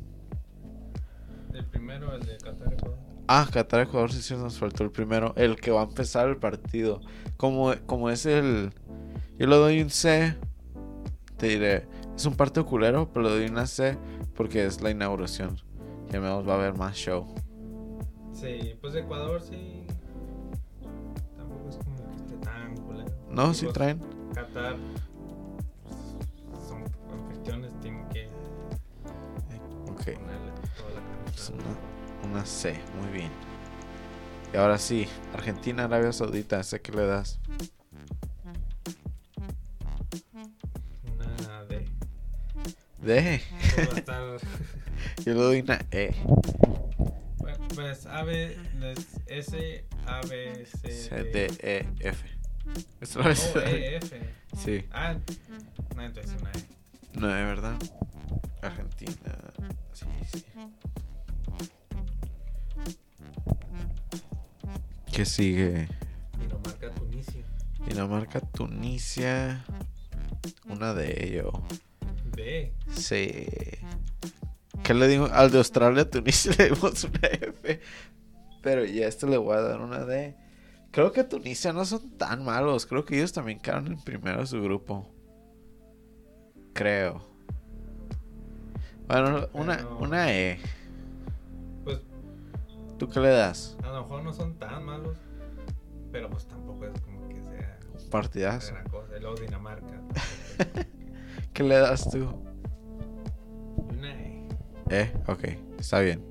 [1.51, 2.97] del primero, el de Qatar Ecuador?
[3.27, 6.37] Ah, Qatar Ecuador sí, sí nos faltó el primero, el que va a empezar el
[6.37, 7.01] partido.
[7.37, 8.71] Como, como es el
[9.37, 10.35] yo le doy un C.
[11.37, 13.97] Te diré, es un partido culero, pero le doy una C
[14.35, 15.57] porque es la inauguración.
[16.11, 17.33] Y al menos va a haber más show.
[18.33, 19.85] Sí, pues Ecuador sí.
[21.37, 23.11] Tampoco es como que esté tan culero.
[23.29, 23.99] No, Y sí traen.
[24.33, 24.75] Qatar
[25.83, 28.27] pues, son anfitriones, tienen que
[29.91, 30.17] Ok.
[30.17, 31.01] ponerle toda la
[31.53, 33.29] una, una C, muy bien.
[34.53, 37.39] Y ahora sí, Argentina, Arabia Saudita, sé que le das.
[41.11, 41.85] Una D.
[43.01, 43.41] D.
[45.25, 46.13] Yo le doy una E.
[47.75, 51.31] pues A, B, es S, A, B, C, C, D.
[51.31, 52.25] D, E, F.
[52.99, 53.15] Vez-
[53.55, 54.19] Oh, E, F.
[54.57, 55.15] Sí, Ah,
[55.95, 57.19] no, entonces una E.
[57.19, 57.75] no es verdad.
[58.61, 59.35] Argentina.
[59.93, 60.45] Sí, sí.
[65.11, 65.87] ¿Qué sigue?
[66.39, 67.43] Dinamarca, Tunisia.
[67.87, 69.65] Dinamarca, Tunisia.
[70.67, 71.53] Una de ellos.
[72.35, 72.73] D.
[72.95, 73.45] Sí.
[74.83, 75.31] ¿Qué le dimos?
[75.31, 77.19] Al de Australia, Tunisia le dimos una
[78.61, 80.35] Pero ya este le voy a dar una D.
[80.91, 82.85] Creo que Tunisia no son tan malos.
[82.85, 85.09] Creo que ellos también quedaron en primero de su grupo.
[86.73, 87.21] Creo.
[89.07, 90.59] Bueno, una, Pero- una E.
[91.83, 91.99] Pues
[92.97, 93.77] ¿Tú qué le das?
[93.83, 95.17] a lo mejor no son tan malos.
[96.11, 98.73] Pero pues tampoco es como que sea Un partidazo.
[98.89, 99.17] cosa.
[99.19, 99.99] Luego Dinamarca.
[101.53, 102.27] ¿Qué le das tú?
[103.77, 104.47] Una E.
[104.89, 105.43] Eh, ok,
[105.79, 106.23] está bien.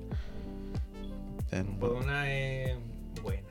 [1.53, 2.79] Ten- Pues una E
[3.23, 3.47] buena.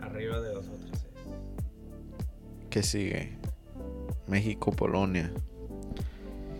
[0.00, 1.08] Arriba de dos otras E.
[2.70, 3.38] ¿Qué sigue?
[4.26, 5.30] México, Polonia.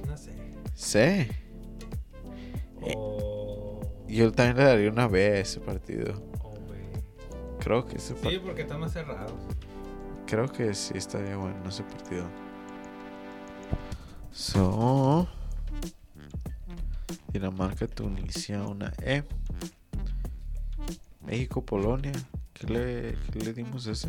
[0.04, 0.32] Una C.
[0.74, 1.28] C.
[2.94, 3.80] O.
[4.06, 6.14] Yo también le daría una B a ese partido.
[6.40, 6.76] O B.
[7.58, 9.32] Creo que ese Sí, par- porque están más cerrados.
[10.28, 12.26] Creo que sí estaría bueno ese partido.
[14.30, 15.26] So.
[17.32, 19.24] Dinamarca, Tunisia, una E.
[21.26, 22.12] México, Polonia.
[22.52, 24.08] ¿Qué le, qué le dimos ese?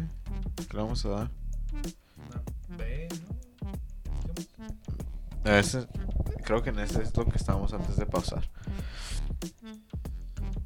[0.56, 1.32] ¿Qué le vamos a dar?
[2.28, 3.10] Una B,
[5.44, 5.52] ¿no?
[5.52, 5.88] Ese,
[6.44, 8.50] creo que en ese es lo que estábamos antes de pausar.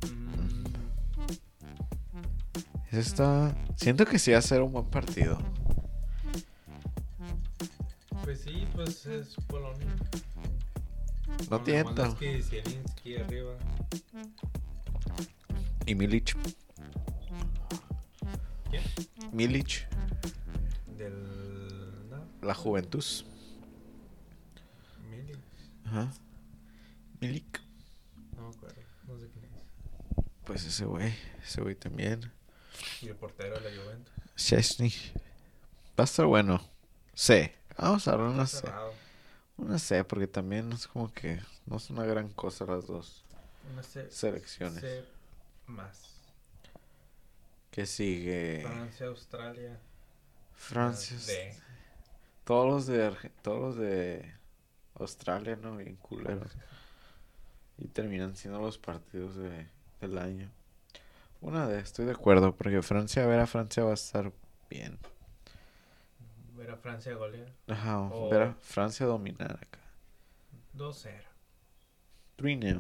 [0.04, 0.66] Mm,
[2.92, 3.56] está.
[3.76, 5.38] Siento que sí va a ser un buen partido.
[8.24, 9.88] Pues sí, pues es Polonia.
[11.50, 12.06] No tienta.
[12.06, 13.54] Arriba.
[15.86, 16.36] Y Milic.
[18.70, 18.84] ¿Quién?
[19.32, 19.88] Milic,
[20.98, 22.10] Del.
[22.10, 23.26] No, la Juventus.
[25.10, 25.38] Milik.
[25.86, 26.12] Ajá.
[27.20, 27.62] Milik.
[28.36, 28.82] No me acuerdo.
[29.08, 30.26] No sé quién es.
[30.46, 31.14] Pues ese güey.
[31.44, 32.32] Ese güey también.
[33.02, 34.14] Y el portero de la Juventus.
[34.36, 34.94] Chesney.
[36.00, 36.62] Va a estar bueno.
[37.14, 37.54] C.
[37.78, 38.68] Vamos a darle una C.
[39.58, 41.40] Una C, porque también es como que.
[41.66, 43.24] No es una gran cosa las dos
[43.72, 44.10] Una C.
[44.10, 44.82] selecciones.
[44.82, 45.21] C
[45.72, 46.20] más.
[47.72, 48.62] Que sigue.
[48.64, 49.80] Francia, Australia.
[50.54, 51.18] Francia.
[52.44, 54.34] Todos los de Arge- todos los de
[54.96, 55.78] Australia, ¿no?
[55.78, 56.52] Bien culeros.
[57.78, 59.68] Y terminan siendo los partidos de,
[60.02, 60.52] del año.
[61.40, 64.32] Una de, estoy de acuerdo, porque Francia, ver a Francia va a estar
[64.70, 65.00] bien.
[66.56, 67.52] Ver a Francia golear.
[67.68, 69.80] Ajá, O- ver a Francia dominar acá.
[70.76, 71.24] 2-0.
[72.36, 72.78] 3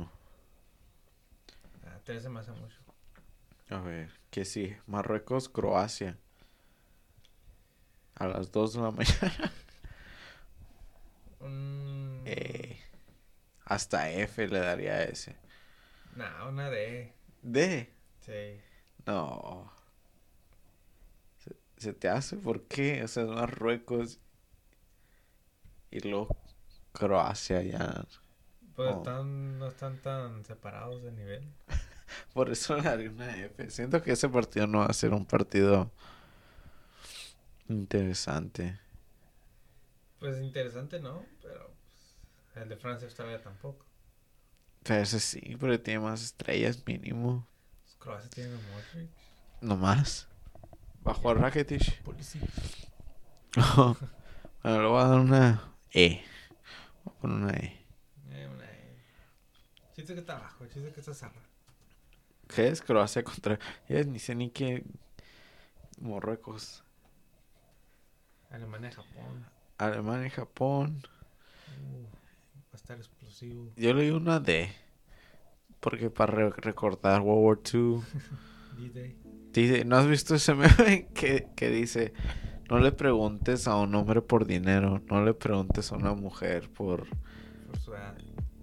[1.86, 2.78] Ah, 13 más a mucho.
[3.72, 6.18] A ver, que sí, Marruecos, Croacia.
[8.16, 9.52] A las 2 de la mañana.
[11.40, 12.22] Un...
[12.26, 12.80] Eh,
[13.66, 15.36] hasta F le daría a ese.
[16.16, 17.14] Nah, una D.
[17.42, 17.90] D.
[18.20, 18.62] Sí.
[19.06, 19.72] No.
[21.40, 22.38] ¿Se, se te hace?
[22.38, 23.04] ¿Por qué?
[23.04, 24.20] O sea, Marruecos
[25.92, 26.36] y luego
[26.94, 28.06] Croacia ya.
[28.76, 28.98] Pues Oh.
[28.98, 31.44] están, no están tan separados de nivel.
[32.34, 33.70] Por eso le daría una F.
[33.70, 35.92] Siento que ese partido no va a ser un partido
[37.68, 38.80] interesante.
[40.20, 41.26] Pues interesante, ¿no?
[41.42, 41.74] Pero
[42.54, 43.86] pues, el de Francia Australia tampoco.
[44.84, 47.48] Pero ese sí, pero tiene más estrellas mínimo.
[47.84, 49.10] Pues, Croacia tiene a Modric.
[49.62, 50.28] No más.
[51.02, 52.02] Bajo a Rakitic.
[52.04, 52.42] Policía.
[53.66, 53.98] bueno,
[54.64, 56.24] le voy a dar una E.
[57.04, 57.86] Voy a poner una E.
[58.30, 58.98] Eh, una E.
[59.96, 61.51] Chiste que está abajo, chiste que está cerrado.
[62.54, 63.60] ¿Qué es Croacia contra.?
[63.88, 64.84] Ya ni sé ni qué.
[66.00, 66.84] Marruecos.
[68.50, 69.46] Alemania, Japón.
[69.78, 71.02] Alemania y Japón.
[71.68, 73.72] Uh, va a estar explosivo.
[73.76, 74.70] Yo le di una D.
[75.80, 78.02] Porque para re- recordar World War II.
[78.78, 79.18] D-Day.
[79.54, 82.14] Dice, ¿no has visto ese meme que, que dice?
[82.70, 85.02] No le preguntes a un hombre por dinero.
[85.10, 87.08] No le preguntes a una mujer por.
[87.68, 88.18] Por su edad.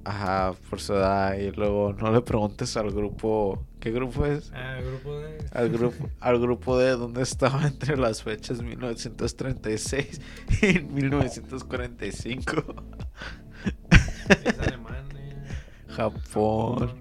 [0.08, 1.34] Ajá, por su edad.
[1.34, 3.66] Y luego no le preguntes al grupo.
[3.78, 4.50] ¿Qué grupo es?
[4.54, 5.38] Ah, grupo de.
[5.52, 10.20] Al grupo, al grupo de donde estaba entre las fechas 1936
[10.62, 12.64] y 1945.
[14.44, 15.44] Es Alemania.
[15.88, 16.94] Japón.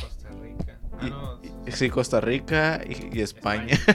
[0.00, 0.78] Costa Rica.
[1.00, 1.40] Ah, no.
[1.66, 3.76] sí, Costa Rica y, y España.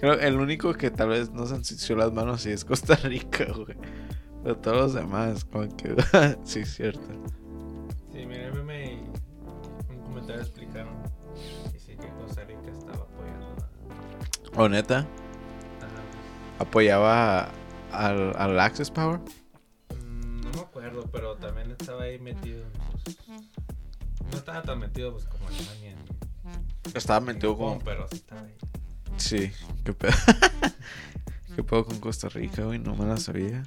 [0.00, 2.96] Creo que el único que tal vez no se ensució las manos sí es Costa
[2.96, 3.76] Rica, güey.
[4.42, 5.94] Pero todos los demás, como que.
[6.44, 7.00] sí, es cierto.
[8.12, 10.94] Sí, mira, el meme y un comentario explicaron.
[11.74, 13.56] Y sí que Costa Rica estaba apoyando
[14.54, 14.60] a.
[14.62, 15.06] O neta, Ajá.
[16.58, 17.48] apoyaba
[17.92, 19.20] al, al Access Power.
[20.04, 22.64] Mm, No me acuerdo, pero también estaba ahí metido.
[23.04, 23.16] pues,
[24.30, 25.94] no estaba tan metido pues, como Alemania.
[25.96, 27.78] ni- Estaba metido como.
[27.78, 28.54] Pero sí estaba ahí.
[29.16, 29.52] Sí,
[29.84, 30.12] qué pedo.
[31.56, 33.62] qué pedo con Costa Rica, güey, no me la sabía.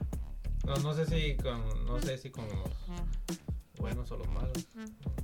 [0.66, 2.70] No, no sé si con, no sé si con los
[3.78, 4.68] buenos o los malos.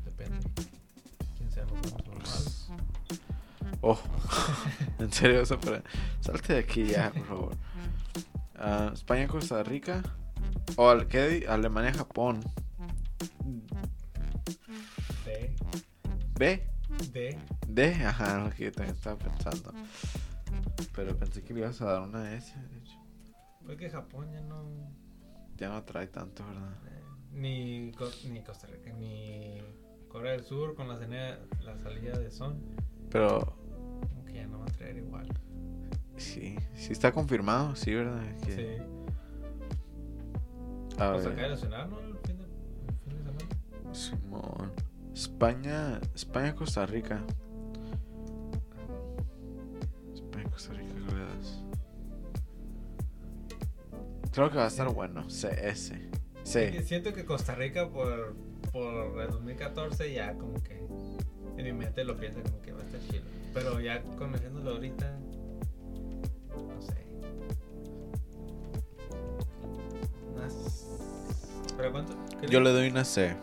[0.06, 0.39] Depende.
[1.38, 2.72] Quién sea los buenos o los malos.
[3.82, 4.00] Oh,
[5.00, 5.84] en serio, eso para...
[6.20, 7.58] Salte de aquí ya, por favor.
[8.56, 10.04] Ah, España, Costa Rica.
[10.76, 11.08] O al.
[11.48, 12.42] Alemania, Japón.
[15.26, 15.56] D.
[16.36, 16.68] B.
[17.12, 17.39] D.
[17.68, 19.74] D, ajá, lo que yo también estaba pensando.
[20.94, 22.54] Pero pensé que le ibas a dar una S.
[22.56, 22.98] de hecho.
[23.66, 25.01] Porque Japón ya no.
[25.62, 26.76] Ya no trae tanto, ¿verdad?
[27.34, 27.91] ni,
[28.30, 29.62] ni Costa Rica, ni
[30.09, 32.57] Corea del Sur con la, salida- la salida de Son.
[33.12, 33.55] Pero
[34.09, 35.28] Como que ya no va a traer igual.
[36.18, 38.24] sí, sí está confirmado, sí, ¿verdad?
[38.43, 38.84] Que- Sí.
[40.99, 41.34] A Pues ver.
[41.34, 41.57] acaba de
[41.88, 41.99] ¿no?
[41.99, 43.93] El fin de, el fin de semana.
[43.93, 44.72] Simón.
[45.14, 47.24] España, España, Costa Rica.
[50.14, 51.64] España, Costa Rica, ¿qué le das?
[54.32, 55.23] Creo que va a estar bueno.
[55.29, 55.88] CS.
[55.89, 56.09] Sí,
[56.43, 56.84] Sí.
[56.84, 58.36] Siento que Costa Rica por,
[58.71, 60.82] por el 2014 ya como que
[61.57, 63.23] en mi mente lo piensa como que va a estar chido.
[63.53, 65.17] Pero ya conociéndolo ahorita,
[66.49, 67.05] no sé.
[70.36, 70.86] Unas-
[71.77, 72.13] ¿Pero cuánto?
[72.39, 73.34] ¿Qué Yo le- doy una C.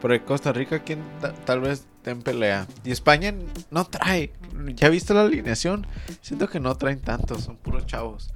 [0.00, 2.66] Porque Costa Rica, quien ta- tal vez esté en pelea.
[2.84, 3.32] Y España
[3.70, 4.32] no trae.
[4.74, 5.86] ¿Ya viste la alineación?
[6.20, 8.30] Siento que no traen tantos, son puros chavos.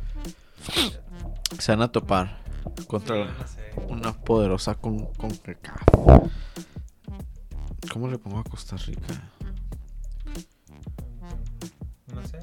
[1.58, 2.42] Se van a topar
[2.86, 3.72] contra no sé.
[3.88, 5.30] una poderosa con, con.
[7.92, 9.30] ¿Cómo le pongo a Costa Rica?
[12.14, 12.38] No sé.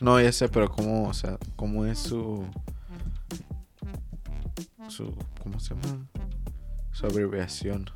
[0.00, 2.44] No, ya sé, pero cómo, o sea, cómo es su
[4.88, 6.06] su ¿cómo se llama?
[6.92, 7.86] Su abreviación.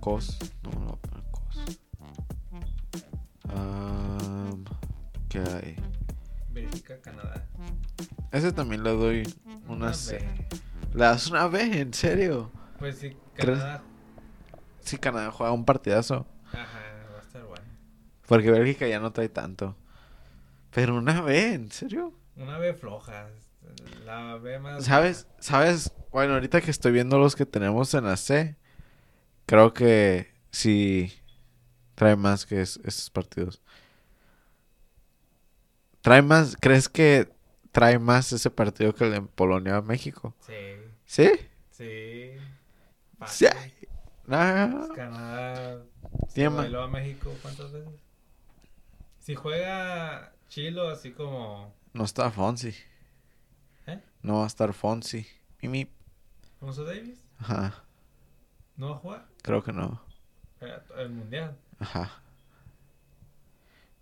[0.00, 1.80] COS, no, no, voy a poner COS.
[3.48, 4.64] Am,
[5.30, 5.76] ¿Qué hay?
[6.54, 7.46] Bélgica, Canadá.
[8.32, 9.34] Ese también le doy
[9.66, 10.18] una Una C.
[10.18, 10.46] B.
[10.94, 11.80] ¿Le das una B?
[11.80, 12.50] ¿En serio?
[12.78, 13.16] Pues sí.
[13.34, 13.82] Canadá.
[14.80, 16.26] Sí, Canadá juega un partidazo.
[16.52, 16.80] Ajá,
[17.12, 17.64] va a estar bueno.
[18.26, 19.76] Porque Bélgica ya no trae tanto.
[20.72, 22.12] Pero una B, ¿en serio?
[22.36, 23.28] Una B floja.
[24.04, 24.84] La B más.
[24.84, 25.26] ¿Sabes?
[25.38, 25.92] ¿Sabes?
[26.12, 28.56] Bueno, ahorita que estoy viendo los que tenemos en la C,
[29.46, 31.12] creo que sí
[31.94, 33.62] trae más que es- esos partidos.
[36.04, 36.54] ¿Trae más?
[36.60, 37.32] ¿Crees que
[37.72, 40.34] trae más ese partido que el de Polonia-México?
[40.40, 40.52] Sí,
[41.06, 41.30] ¿Sí?
[41.70, 41.80] sí.
[41.96, 42.30] Sí.
[43.18, 43.48] Fácil.
[44.28, 45.82] Ah, Canadá
[46.28, 47.94] se bailó a México cuántas veces.
[49.18, 52.74] Si juega Chilo así como no está Fonsi.
[53.86, 53.98] ¿Eh?
[54.20, 55.26] No va a estar Fonsi.
[55.62, 55.88] Mimi.
[56.60, 57.82] Alfonso Davis, Ajá.
[58.76, 60.02] no va a jugar Creo que no.
[60.98, 61.56] El mundial.
[61.78, 62.10] Ajá.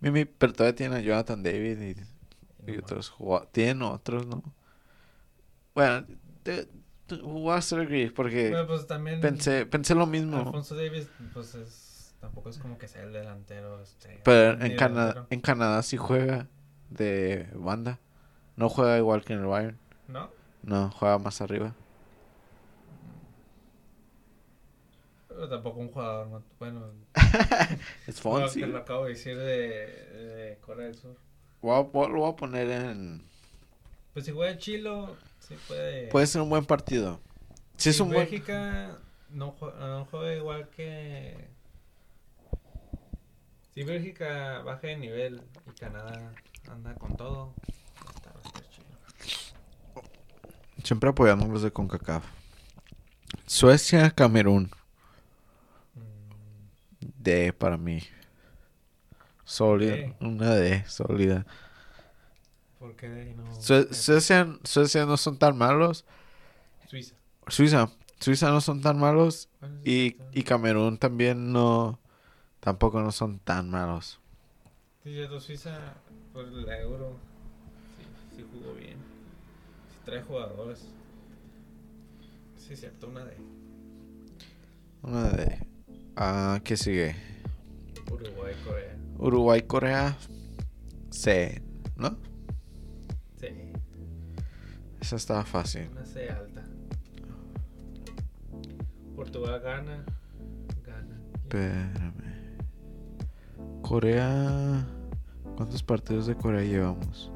[0.03, 3.51] Mimi, pero todavía tiene a Jonathan David y Y otros jugadores.
[3.53, 4.43] Tienen otros, ¿no?
[5.73, 6.05] Bueno,
[6.43, 6.67] te-
[7.21, 7.61] voy a
[8.13, 10.37] porque Bueno, pues también pensé, pensé lo mismo.
[10.37, 13.81] Alfonso Davis, pues es tampoco es como que sea el delantero.
[13.81, 15.27] Este, Pero en Canadá, delantero.
[15.29, 16.47] en Canadá sí juega
[16.89, 17.99] de banda.
[18.55, 19.77] No juega igual que en el Bayern.
[20.07, 20.29] ¿No?
[20.63, 21.75] No, juega más arriba.
[25.35, 26.91] Pero tampoco un jugador, no- bueno,
[28.07, 28.59] Es Fonsi.
[28.59, 31.15] que lo acabo de decir de, de Corea del Sur.
[31.61, 33.23] Lo voy a poner en...
[34.13, 36.07] Pues si juega Chilo, sí puede.
[36.09, 37.19] Puede ser un buen partido.
[37.77, 38.19] Si es un buen...
[38.29, 38.99] Bélgica
[39.31, 41.47] no juega, no juega igual que.
[43.73, 46.31] Si Bélgica baja de nivel y Canadá
[46.69, 47.55] anda con todo,
[48.15, 48.31] está
[48.69, 50.03] chido.
[50.83, 52.23] Siempre apoyando los de CONCACAF.
[53.47, 54.69] Suecia, Camerún.
[57.23, 58.01] D para mí.
[59.45, 59.95] Sólida.
[59.95, 60.15] D.
[60.21, 61.45] Una D, sólida.
[62.79, 63.43] ¿Por qué no?
[63.59, 66.05] Sue- eh, Suecia, Suecia no son tan malos.
[66.89, 67.15] Suiza.
[67.47, 67.89] Suiza.
[68.19, 69.49] Suiza no son tan malos.
[69.59, 71.99] Bueno, sí, Y, y Camerún también no.
[72.59, 74.19] Tampoco no son tan malos.
[75.03, 75.77] Sí, Suiza,
[76.33, 77.17] por la Euro,
[77.97, 78.97] sí, sí jugó bien.
[79.91, 80.85] Sí trae jugadores.
[82.57, 83.35] Sí, cierto, una de
[85.03, 85.59] Una D.
[86.15, 87.15] Ah, ¿qué sigue?
[88.11, 88.97] Uruguay, Corea.
[89.17, 90.17] Uruguay, Corea.
[91.09, 91.61] C.
[91.95, 92.17] ¿No?
[93.39, 93.47] Sí,
[95.01, 95.89] Esa estaba fácil.
[95.91, 96.63] una C alta.
[99.15, 100.05] Portugal gana.
[100.85, 101.19] Gana.
[101.35, 102.57] Espérame.
[103.81, 104.87] Corea.
[105.55, 107.31] ¿Cuántos partidos de Corea llevamos?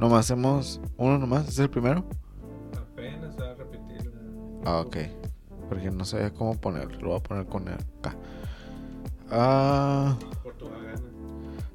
[0.00, 1.48] Nomás hacemos uno nomás.
[1.48, 2.04] ¿Es el primero?
[2.76, 4.04] Apenas va a repetir.
[4.64, 4.96] la- Ah, ok.
[5.68, 6.98] Porque no sabía cómo ponerlo.
[7.00, 8.14] Lo voy a poner con el K.
[9.30, 11.00] Ah, Portugal gana.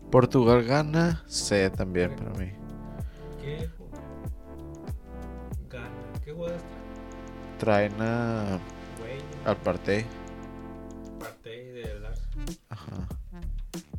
[0.10, 1.24] Portugal gana.
[1.28, 2.52] C también para mí.
[3.42, 3.70] ¿Qué?
[7.60, 8.60] Traen a,
[9.00, 10.04] Güey, al Partey.
[11.20, 13.08] Partey del Arsenal, Ajá.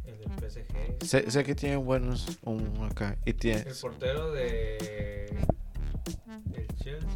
[0.05, 1.05] el del PSG.
[1.07, 3.17] Sé, sé que tienen buenos un acá.
[3.25, 3.61] Y tiene.
[3.61, 5.29] El portero de.
[6.55, 7.09] El Chelsea.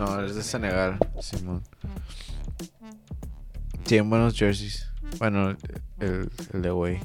[0.00, 1.62] No, es de Senegal, Simón.
[3.84, 4.88] Tienen buenos jerseys.
[5.18, 5.54] Bueno,
[5.98, 7.00] el, el de güey.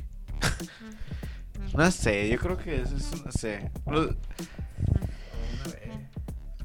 [1.73, 3.69] no sé, yo creo que eso es no sé.
[3.85, 4.15] Lo- Una.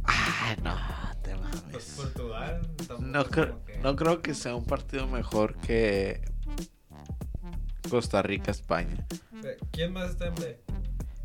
[0.05, 0.77] Ah, no,
[1.23, 1.95] te Pues mames.
[1.97, 2.61] Portugal.
[2.77, 6.23] tampoco No creo, no creo que sea un partido mejor que
[7.89, 9.05] Costa Rica, España.
[9.43, 10.61] Eh, ¿Quién más está en B?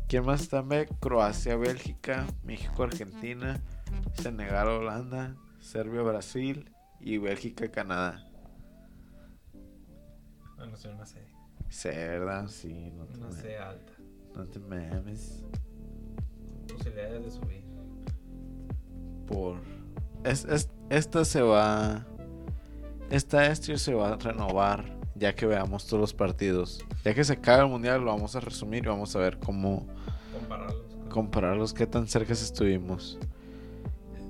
[0.08, 0.88] ¿Quién más está en B?
[1.00, 3.60] Croacia, Bélgica, México, Argentina,
[4.14, 6.70] Senegal, Holanda, Serbia, Brasil
[7.00, 8.24] y Bélgica, Canadá.
[10.58, 11.20] Ah, no sé, una C.
[11.68, 12.46] Sí, ¿verdad?
[12.48, 13.92] Sí, no te, Una me- C alta.
[14.34, 15.44] no te memes.
[16.68, 17.64] Posibilidades de subir.
[19.26, 19.58] Por.
[20.24, 22.06] Es, es- esta se va.
[23.10, 26.84] Esta este se va a renovar ya que veamos todos los partidos.
[27.04, 29.86] Ya que se acabe el mundial, lo vamos a resumir y vamos a ver cómo
[30.32, 30.76] Compararlos
[31.08, 33.18] compararlos, qué tan cerca estuvimos.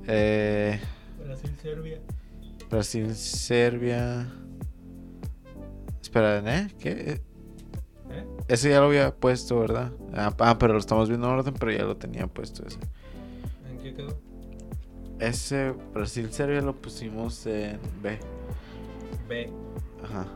[0.08, 0.80] Eh,
[1.24, 2.00] Brasil, Serbia.
[2.70, 4.32] Brasil, Serbia.
[6.00, 6.68] Espera, ¿eh?
[6.78, 6.90] ¿Qué?
[6.90, 7.22] ¿Eh?
[8.48, 9.92] Ese ya lo había puesto, ¿verdad?
[10.14, 12.78] Ah, ah, pero lo estamos viendo en orden, pero ya lo tenía puesto ese.
[13.68, 14.18] ¿En qué quedó?
[15.18, 18.18] Ese Brasil, Serbia lo pusimos en B.
[19.28, 19.50] B.
[20.04, 20.26] Ajá.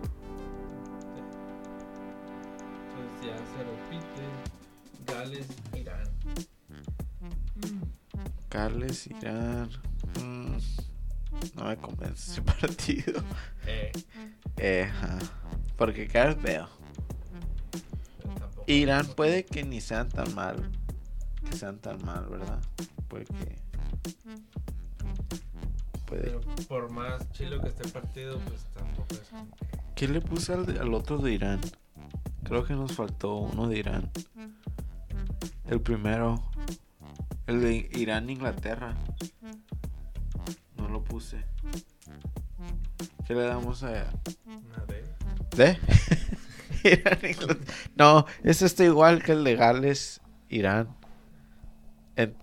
[2.96, 4.22] Entonces ya se repite.
[5.06, 5.46] Gales,
[8.50, 9.70] Gales, Irán.
[10.20, 10.56] Mm,
[11.54, 13.22] no me convence ese partido.
[13.66, 13.92] Eh,
[14.56, 15.18] Eh, ajá.
[15.76, 16.68] Porque Gales veo.
[18.66, 20.70] Irán puede que ni sean tan mal.
[21.48, 22.60] Que sean tan mal, ¿verdad?
[23.08, 23.56] Puede que.
[26.06, 26.22] Puede.
[26.22, 29.66] Pero por más chilo que esté el partido, pues tampoco es como que.
[29.94, 31.60] ¿Qué le puse al otro de Irán?
[32.44, 34.10] Creo que nos faltó uno de Irán.
[35.68, 36.42] El primero.
[37.46, 38.94] El de Irán-Inglaterra.
[40.76, 41.44] No lo puse.
[43.26, 44.10] ¿Qué le damos a...
[44.46, 45.78] Una D.
[47.30, 47.56] Inglaterra.
[47.96, 50.96] No, ese está igual que el de Gales, Irán.
[52.16, 52.36] En-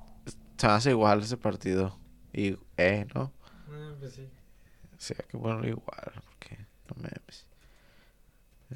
[0.57, 1.97] se hace igual ese partido.
[2.33, 3.31] Y, eh, ¿no?
[3.69, 4.23] Ah, pues sí.
[4.23, 6.57] O sea, que ponerlo igual, porque
[6.89, 7.09] no me...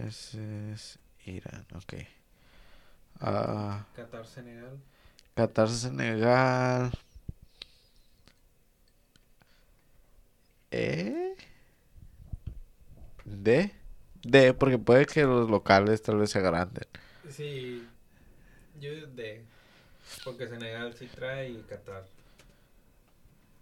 [0.08, 1.94] Ese es Irán, ok.
[3.20, 4.80] Ah, Qatar, Senegal.
[5.36, 6.92] Qatar, Senegal.
[10.72, 11.36] ¿Eh?
[13.24, 13.72] ¿D?
[14.24, 16.88] D, porque puede que los locales tal vez se agranden.
[17.30, 17.88] Sí.
[18.80, 19.46] Yo D.
[20.24, 22.10] Porque Senegal sí trae y Qatar.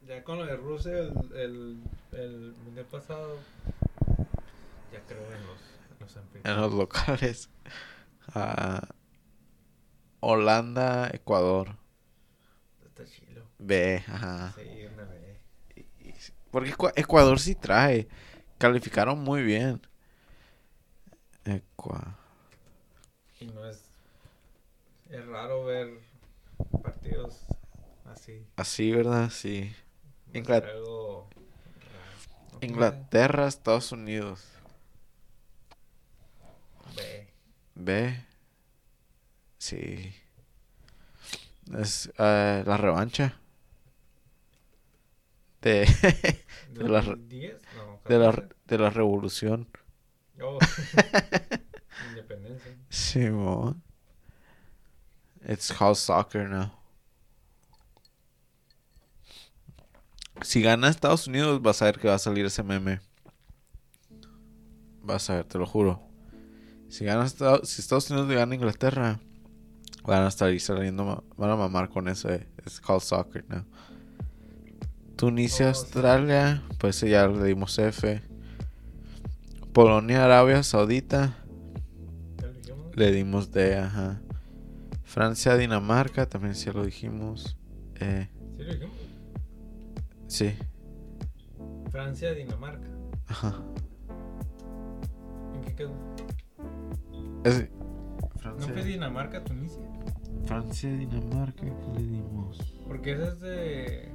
[0.08, 3.46] Ya con lo de Rusia, el, el, el mundial pasado,
[4.92, 5.62] ya creo en los,
[5.92, 6.58] en los En anfitriones.
[6.58, 7.50] los locales.
[8.34, 8.88] Ah,
[10.20, 11.76] Holanda, Ecuador.
[12.86, 13.44] Está chilo.
[13.58, 14.54] B, ajá.
[14.58, 15.40] Sí, una B.
[16.52, 18.08] Porque Ecua- Ecuador sí trae.
[18.58, 19.82] Calificaron muy bien.
[21.46, 22.18] Ecua.
[23.40, 23.84] Y no es.
[25.10, 26.00] Es raro ver
[26.84, 27.46] partidos
[28.06, 28.46] así.
[28.56, 29.30] Así, ¿verdad?
[29.30, 29.74] Sí.
[32.62, 34.44] Inglaterra, Estados Unidos.
[36.96, 37.28] B.
[37.76, 38.26] B.
[39.60, 40.16] Sí.
[41.78, 43.40] Es eh, la revancha.
[45.62, 45.86] De,
[46.74, 47.62] De la re- 2010?
[47.76, 48.56] No, de, la, 14.
[48.66, 49.68] de la revolución.
[50.42, 50.58] Oh.
[52.10, 52.78] Independencia.
[52.90, 53.84] Simón.
[55.48, 56.72] It's house soccer now.
[60.42, 63.02] Si gana Estados Unidos, vas a ver que va a salir ese meme.
[65.02, 66.02] Vas a ver, te lo juro.
[66.88, 69.20] Si gana si Estados Unidos le gana a Inglaterra,
[70.04, 72.48] van a estar saliendo, van a mamar con ese.
[72.66, 73.64] Es called soccer now.
[75.16, 75.80] Tunisia, Oh, sí.
[75.82, 78.22] Australia, pues ya le dimos F.
[79.74, 81.38] Polonia, Arabia Saudita,
[82.94, 84.22] le dimos D, ajá.
[85.04, 87.58] Francia, Dinamarca, también sí lo dijimos.
[88.00, 88.96] Eh, ¿Sí lo dijimos?
[90.28, 90.56] sí,
[91.92, 92.88] Francia, Dinamarca.
[93.28, 93.56] ajá.
[95.56, 95.92] ¿En qué quedó?
[97.44, 97.68] Es-
[98.46, 99.84] ¿No fue Dinamarca, Tunisia?
[100.46, 102.58] Francia, Dinamarca, ¿qué le dimos?
[102.88, 104.12] Porque ese es de.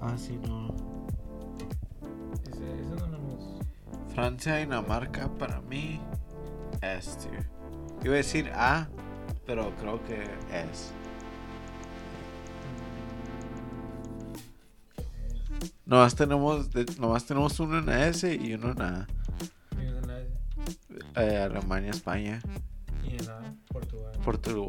[0.00, 0.74] Ah, sí, no.
[2.50, 3.60] Ese, ese no lo hemos.
[4.14, 6.00] Francia, Dinamarca, para mí,
[6.82, 7.48] S tier.
[8.02, 8.88] Iba a decir A,
[9.46, 10.92] pero creo que S.
[15.86, 19.06] Nomás tenemos, de- nomás tenemos uno en S y uno en la
[19.76, 20.30] Y en la S.
[21.16, 22.40] eh, Alemania, España,
[23.02, 24.12] Y en la Portugal.
[24.24, 24.68] Porto,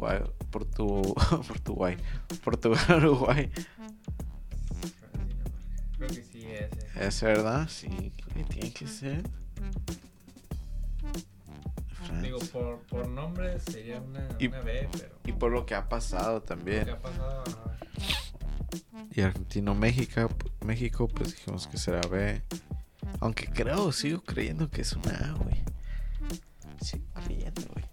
[0.76, 1.14] Portu,
[1.46, 1.96] Portugal,
[2.44, 3.50] Portugal, Uruguay.
[5.96, 6.88] Creo que sí, ese.
[7.06, 7.68] ¿Es verdad?
[7.68, 8.12] Sí,
[8.48, 9.22] tiene que ser.
[12.20, 15.14] Digo, por, por nombre sería una, Y- una B, pero.
[15.24, 16.84] Y por lo que ha pasado Lo también.
[16.84, 17.44] que ha pasado.
[17.46, 17.76] ajá.
[19.14, 20.28] Y Argentino, México,
[20.64, 22.42] México, pues dijimos que será B.
[23.20, 25.62] Aunque creo, sigo creyendo que es una A, güey.
[26.80, 27.84] Sigo creyendo, güey.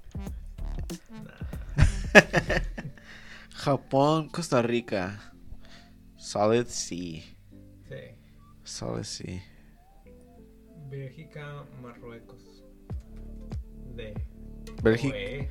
[1.23, 1.39] Nah.
[3.69, 5.31] Japón, Costa Rica.
[6.17, 6.95] Solid C.
[6.97, 7.23] Sí.
[8.63, 9.43] Solid C.
[10.89, 12.63] Bélgica, Marruecos.
[13.95, 14.15] D.
[14.81, 15.49] Bélgica, E.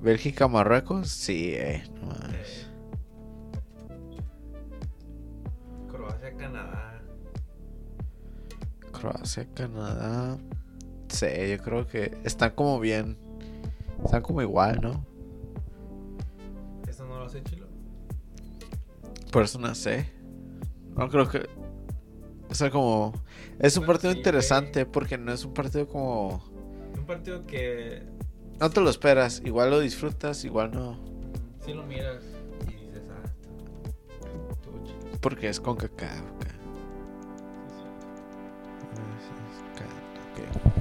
[0.00, 1.08] Bélgica, Marruecos.
[1.08, 1.82] Sí, eh.
[2.00, 2.12] No.
[5.88, 7.02] Croacia, Canadá.
[8.92, 10.38] Croacia, Canadá.
[11.08, 13.18] Sí, yo creo que están como bien.
[14.04, 15.11] Están como igual, ¿no?
[17.32, 17.66] ¿Eso no lo hace Chilo?
[19.30, 20.06] Por eso no sé.
[21.10, 21.48] Creo que.
[22.50, 23.12] O sea, como.
[23.58, 26.44] Es un Bueno, partido sí, interesante porque no es un partido como.
[26.96, 28.02] Un partido que
[28.60, 29.40] No te lo esperas.
[29.44, 30.98] Igual lo disfrutas, igual no.
[31.64, 32.22] si lo miras
[32.68, 33.30] y dices, ah.
[35.20, 36.32] Porque es con cacao.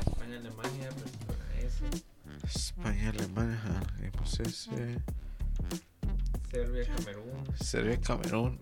[0.04, 1.86] España, Alemania, pues con la S.
[2.44, 4.98] España, Alemania, dijimos ese.
[6.52, 7.56] Serbia, Camerún.
[7.56, 8.60] Serbia, Camerún.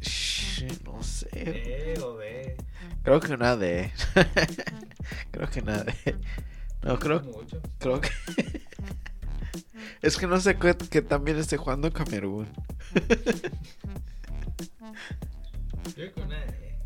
[0.00, 1.28] Sh, No sé.
[1.32, 2.56] E o D.
[3.02, 3.90] Creo que una D.
[5.30, 5.94] creo que una D.
[6.82, 7.60] No, creo, Mucho.
[7.78, 8.10] creo que.
[10.02, 12.46] es que no sé qué, tan bien esté jugando Camerún.
[15.96, 16.78] Yo que una E.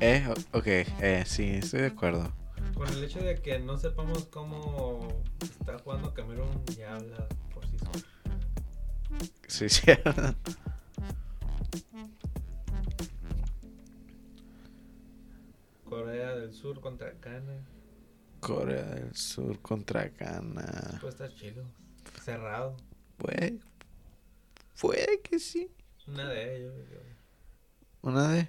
[0.00, 2.32] Eh, ok, eh, sí, estoy de acuerdo.
[2.74, 7.78] Con el hecho de que no sepamos cómo está jugando Camerún, ya habla por sí
[7.78, 8.11] solo.
[9.46, 9.82] Sí, sí.
[15.84, 17.64] Corea del Sur contra Ghana.
[18.40, 20.98] Corea del Sur contra Ghana.
[21.00, 21.64] Pues está chido.
[22.22, 22.76] Cerrado.
[23.18, 23.60] Puede,
[24.80, 25.70] puede que sí.
[26.06, 27.02] Una D, yo creo.
[28.02, 28.48] ¿Una D?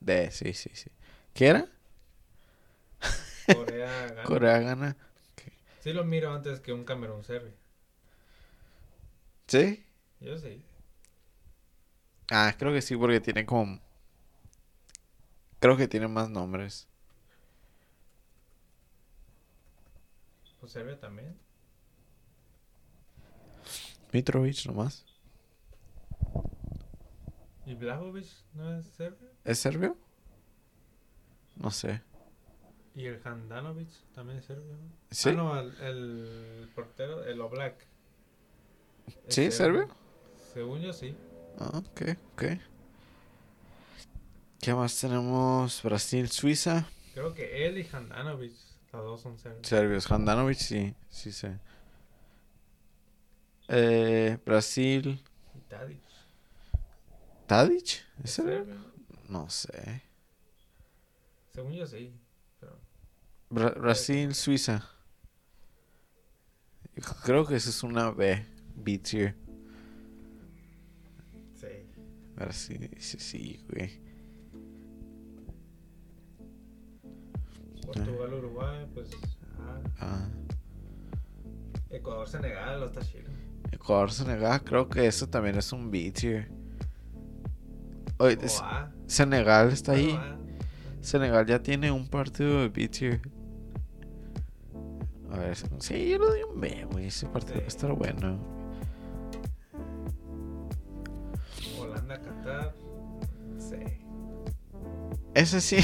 [0.00, 0.90] D, sí, sí, sí.
[1.32, 1.68] ¿Qué era?
[3.52, 4.22] Corea gana.
[4.24, 4.96] Corea gana.
[5.80, 7.52] Sí lo miro antes que un Camerún Serbia.
[9.46, 9.84] ¿Sí?
[10.20, 10.62] Yo sí.
[12.30, 13.80] Ah, creo que sí, porque tiene como.
[15.60, 16.88] Creo que tiene más nombres.
[20.60, 21.36] Pues Serbia también.
[24.12, 25.04] Mitrovic nomás.
[27.66, 29.30] ¿Y Blajovic no es Serbia?
[29.44, 29.96] ¿Es serbio?
[31.56, 32.02] No sé.
[32.94, 34.76] ¿Y el Handanovic también es serbio?
[35.10, 35.30] ¿Sí?
[35.30, 37.86] Ah, no, el, el portero, el Oblak.
[39.06, 39.88] ¿Es ¿Sí, es serbio?
[40.52, 41.14] Según yo sí.
[41.58, 42.02] Ah, ok,
[42.34, 42.44] ok.
[44.60, 45.82] ¿Qué más tenemos?
[45.82, 46.86] Brasil, Suiza.
[47.12, 48.54] Creo que él y Handanovic,
[48.92, 49.66] los dos son serbios.
[49.66, 50.10] Serbios.
[50.10, 51.58] Handanovic, sí, sí sé.
[53.68, 55.22] Eh, Brasil.
[55.54, 56.02] Y Tadic.
[57.46, 57.84] ¿Tadic?
[58.22, 58.74] ¿Es ¿Es serbio?
[59.28, 60.02] No sé.
[61.54, 62.12] Según yo sí.
[62.60, 62.76] Pero
[63.50, 64.82] Bra- Brasil, Suiza.
[67.24, 68.44] Creo que esa es una B.
[68.76, 69.34] B tier.
[71.54, 71.66] sí.
[72.36, 74.00] Brasil, sí, sí, güey.
[77.84, 79.10] Portugal, Uruguay, pues.
[79.58, 80.28] ah, Ah,
[81.90, 83.30] Ecuador, Senegal, lo está chido.
[83.70, 86.50] Ecuador, Senegal, creo que eso también es un B tier.
[88.18, 88.92] Oye, O es- A.
[89.06, 90.12] Senegal está ahí.
[90.12, 90.38] Bueno, A.
[91.04, 93.20] Senegal ya tiene un partido de B tier.
[95.30, 97.06] A ver, sí, yo le doy un B, güey.
[97.06, 97.76] Ese partido va a Sí.
[97.76, 98.53] estar bueno.
[102.14, 102.74] Holanda, Qatar.
[103.58, 103.76] Sí.
[105.34, 105.76] Ese sí.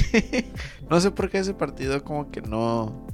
[0.90, 3.06] no sé por qué ese partido como que no.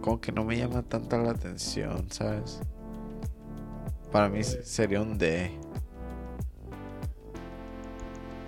[0.00, 2.60] Como que no me llama tanta la atención, ¿sabes?
[4.12, 4.58] Para mí Sí.
[4.64, 5.50] sería un D.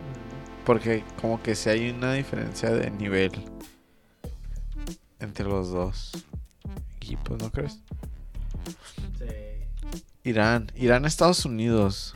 [0.02, 3.32] Mm, Porque como que si hay una diferencia de nivel
[5.18, 6.12] entre los dos
[6.96, 7.80] equipos, ¿no crees?
[9.18, 9.24] Sí.
[10.24, 12.14] Irán, Irán, Estados Unidos.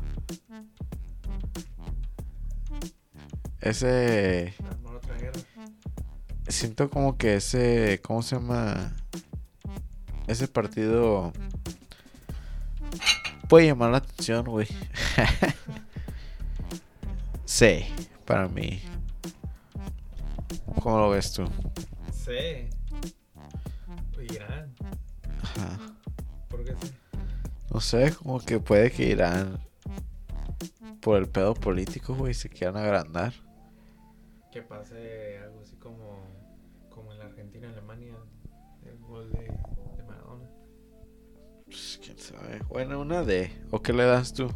[3.61, 4.55] Ese
[6.51, 8.93] siento como que ese, ¿cómo se llama?
[10.27, 11.33] Ese partido
[13.49, 14.69] puede llamar la atención, güey.
[17.45, 17.87] C,
[18.25, 18.83] para mí.
[20.81, 21.45] ¿Cómo lo ves tú?
[22.13, 22.71] C.
[24.31, 24.75] Irán.
[25.43, 25.79] Ajá.
[26.49, 26.93] ¿Por qué sí?
[27.73, 29.59] No sé, como que puede que Irán,
[31.01, 33.33] por el pedo político, güey, se quieran agrandar.
[34.53, 36.27] Que pase algo así como,
[36.89, 38.17] como en la Argentina, Alemania,
[38.85, 40.51] el gol de, de Maradona.
[41.67, 42.59] Pues, quién sabe.
[42.69, 43.53] Bueno, una D.
[43.71, 44.49] ¿O qué le das tú?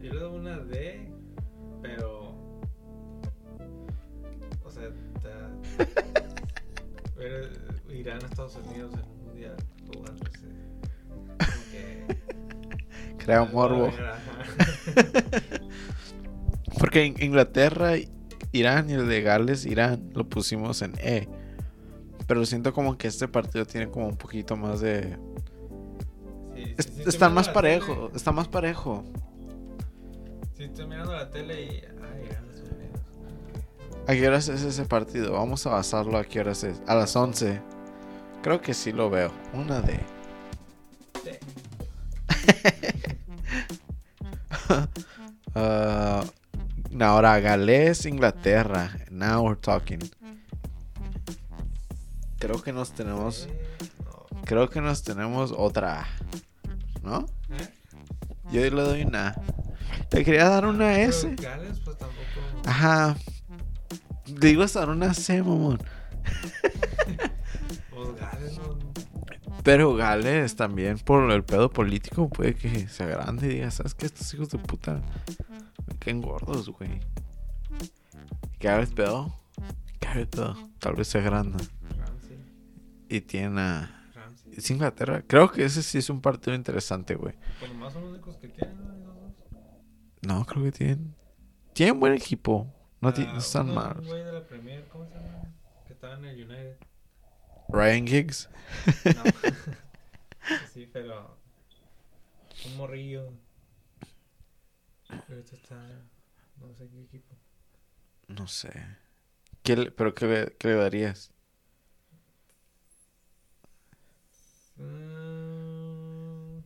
[0.00, 1.10] Yo le doy una D,
[1.82, 2.36] pero.
[4.64, 4.88] O sea,
[7.16, 7.50] ver
[7.90, 9.56] Irán, Estados Unidos en un mundial
[9.92, 10.46] jugándose.
[11.38, 12.06] Como que.
[13.18, 13.90] Crea algo morbo.
[16.82, 17.92] Porque en Inglaterra,
[18.50, 21.28] Irán y el de Gales, Irán, lo pusimos en E.
[22.26, 25.16] Pero siento como que este partido tiene como un poquito más de...
[26.56, 28.16] Sí, sí, sí, está más parejo, tele.
[28.16, 29.04] está más parejo.
[30.56, 31.68] Sí, estoy mirando la tele y.
[31.68, 32.28] Ay,
[32.74, 33.00] Unidos.
[34.08, 35.34] ¿A qué horas es ese partido?
[35.34, 36.82] Vamos a basarlo a qué horas es.
[36.88, 37.60] A las 11.
[38.42, 39.30] Creo que sí lo veo.
[39.54, 40.00] Una D.
[41.22, 41.30] Sí.
[47.00, 48.90] Ah, ahora, Gales, Inglaterra.
[49.10, 50.00] Now we're talking.
[52.38, 53.48] Creo que nos tenemos...
[54.44, 56.06] Creo que nos tenemos otra A.
[57.02, 57.26] ¿No?
[58.50, 59.34] Yo le doy una.
[60.10, 61.34] Le quería dar una S.
[61.36, 62.40] Gales, pues tampoco.
[62.66, 63.16] Ajá.
[64.26, 65.82] Le iba a dar una C, mamón.
[67.90, 68.91] Pues Gales no.
[69.62, 74.06] Pero Gales también, por el pedo político, puede que se agrande y diga, ¿sabes qué?
[74.06, 75.00] Estos hijos de puta
[75.86, 77.00] me queden gordos, güey.
[78.58, 79.32] Que haga el pedo.
[80.00, 80.56] Que haga el pedo.
[80.78, 81.58] Tal vez se agranda.
[81.96, 82.38] Ramsey.
[83.08, 83.98] Y tiene a...
[84.56, 85.22] Es Inglaterra.
[85.26, 87.34] Creo que ese sí es un partido interesante, güey.
[87.58, 89.14] Pues nomás son los únicos que tienen, ¿no?
[90.22, 91.14] No, creo que tienen...
[91.72, 92.66] Tienen buen equipo.
[93.00, 93.98] No, Ah, están uno, mal.
[93.98, 95.42] Un güey de la Premier, ¿cómo se llama?
[95.86, 96.76] Que estaba en el United.
[97.72, 98.48] Ryan Giggs.
[99.14, 99.22] No.
[100.72, 101.36] sí, pero.
[102.64, 103.32] Un morrillo.
[105.26, 105.76] Pero ahorita está.
[106.60, 107.34] No sé qué equipo.
[108.28, 108.70] No sé.
[109.62, 111.32] ¿Qué le- ¿Pero qué le, qué le darías?
[114.78, 116.62] Mm.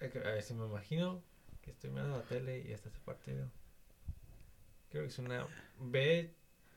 [0.00, 1.22] A ver si me imagino
[1.62, 3.50] que estoy mirando la tele y está ese partido.
[4.90, 5.46] Creo que es una
[5.78, 6.34] B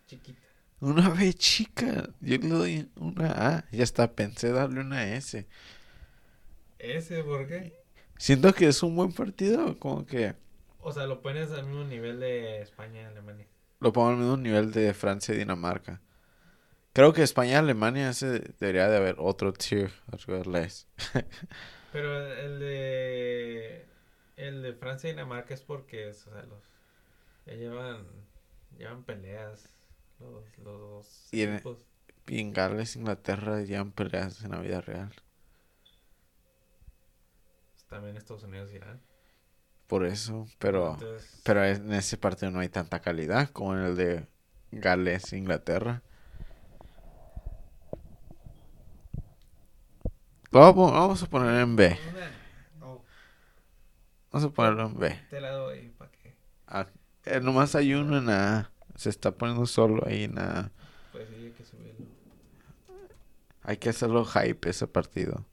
[0.07, 0.52] chiquita.
[0.87, 2.09] Una B chica.
[2.19, 3.65] Yo le doy una A.
[3.71, 5.47] Ya está, pensé darle una S.
[6.77, 7.73] ¿Ese por qué?
[8.17, 9.77] Siento que es un buen partido.
[9.79, 10.35] Como que
[10.77, 13.47] O sea, lo pones al mismo nivel de España y Alemania.
[13.79, 16.01] lo pongo al mismo nivel de Francia y Dinamarca.
[16.93, 19.91] Creo que España y Alemania ese debería de haber otro tier.
[21.91, 23.85] Pero el de.
[24.35, 26.63] El de Francia y Dinamarca es porque, o sea, los.
[27.45, 28.07] Ya llevan.
[28.77, 29.72] Llevan peleas.
[30.31, 31.61] Los, los dos Y en-.
[32.27, 35.11] Y en Gales, Inglaterra, ya peleas en la vida real.
[37.89, 39.01] También Estados Unidos y Irán.
[39.87, 40.47] Por eso.
[40.57, 44.27] Pero, Entonces, pero en ese partido no hay tanta calidad como en el de
[44.71, 46.01] Gales, Inglaterra.
[50.49, 51.97] Vamos, vamos a poner en B.
[52.81, 53.01] oh,
[54.31, 55.19] Vamos a ponerlo en B.
[55.29, 56.11] te la doy para.
[56.67, 56.87] Ah,
[57.25, 58.71] eh, nomás hay uno en A.
[58.95, 60.71] Se está poniendo solo ahí en A.
[61.11, 62.05] Pues sí, hay que subirlo.
[63.63, 65.45] Hay que hacerlo hype ese partido.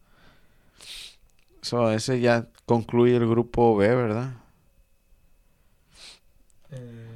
[1.62, 4.34] So, ese ya concluye el grupo B, ¿verdad?
[6.70, 7.10] Eh,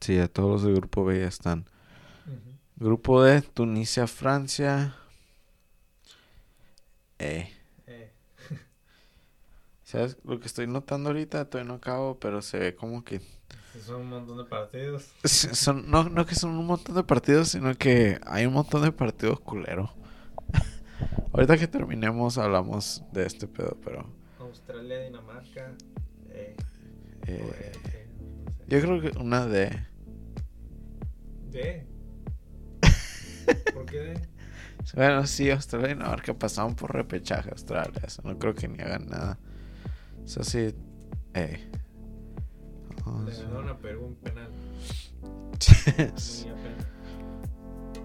[0.00, 1.66] Sí, ya todos los del grupo B ya están.
[2.76, 4.94] Grupo D, Tunisia, Francia.
[7.18, 7.50] Eh.
[7.86, 8.12] Eh,
[9.84, 11.48] ¿Sabes lo que estoy notando ahorita?
[11.48, 13.20] Todavía no acabo, pero se ve como que...
[13.80, 15.12] son un montón de partidos.
[15.24, 18.92] Son, no, no que son un montón de partidos, sino que hay un montón de
[18.92, 19.90] partidos culeros.
[21.32, 24.06] Ahorita que terminemos hablamos de este pedo, pero...
[24.38, 25.72] Australia, Dinamarca.
[26.30, 26.56] Eh,
[27.26, 28.08] eh, oeste,
[28.44, 28.64] no sé.
[28.68, 29.70] yo creo que una D.
[31.50, 31.86] D.
[33.74, 34.28] ¿Por qué D?
[34.94, 38.00] Bueno, sí, Australia y Dinamarca pasaron por repechaje Australia.
[38.06, 39.38] Eso no creo que ni hagan nada.
[40.24, 40.74] Eso sí...
[41.34, 41.70] Eh.
[43.06, 44.50] Vamos Le a- ganaron a Perú un penal.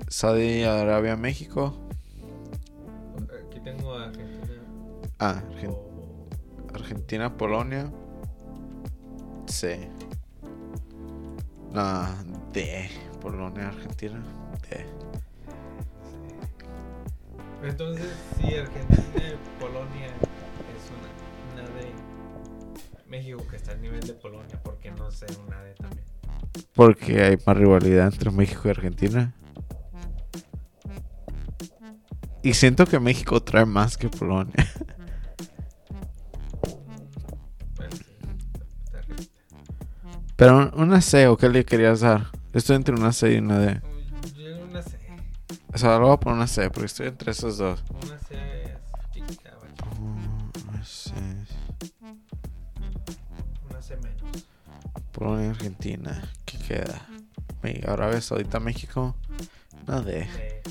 [0.08, 1.74] Saudi Arabia, México.
[3.48, 4.62] Aquí tengo a Argentina.
[5.20, 6.28] Ah, Argen- o-
[6.74, 7.92] Argentina, Polonia.
[9.48, 9.90] C.
[11.74, 12.06] No,
[12.54, 12.90] D.
[13.22, 14.22] Polonia, Argentina.
[14.70, 14.86] D.
[17.68, 18.08] Entonces,
[18.38, 20.08] sí, Argentina Polonia
[23.12, 26.06] México que está al nivel de Polonia, ¿por qué no ser una D también?
[26.74, 29.36] Porque hay más rivalidad entre México y Argentina.
[32.42, 34.56] Y siento que México trae más que Polonia.
[37.76, 37.90] Pues.
[40.38, 42.28] Pero una C, ¿o qué le querías dar?
[42.54, 43.82] Estoy entre una C y una D.
[44.36, 44.98] Yo una C.
[45.74, 47.84] O sea, lo voy a poner una C porque estoy entre esos dos.
[47.90, 48.31] Una C
[55.40, 56.22] Argentina.
[56.46, 57.08] ¿Qué queda?
[57.64, 59.16] Me- Arabia Saudita, México.
[59.88, 60.26] Una D.
[60.28, 60.62] C.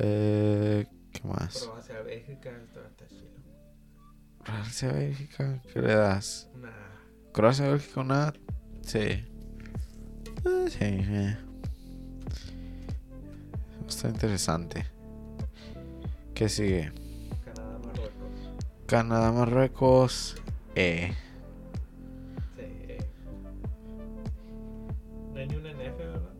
[0.00, 1.62] Eh, ¿Qué más?
[1.64, 2.50] Croacia, Bélgica.
[4.44, 5.60] Francia, Bélgica.
[5.72, 6.48] ¿Qué le das?
[6.54, 7.32] Una A.
[7.32, 8.32] Croacia, Bélgica, una.
[8.82, 8.98] Sí.
[8.98, 9.24] Eh,
[10.68, 10.78] sí.
[10.80, 11.36] eh.
[13.88, 14.86] Está interesante.
[16.34, 16.92] ¿Qué sigue?
[18.88, 20.36] Canadá, Marruecos.
[20.74, 21.12] Eh.
[22.56, 22.62] Sí.
[22.62, 23.10] eh.
[25.32, 26.32] No hay ni una en F, ¿verdad?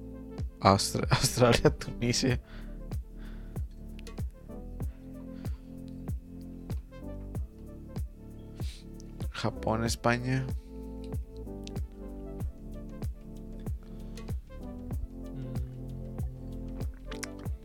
[0.61, 2.41] Austra- Australia, Tunisia.
[9.31, 10.47] Japón, España.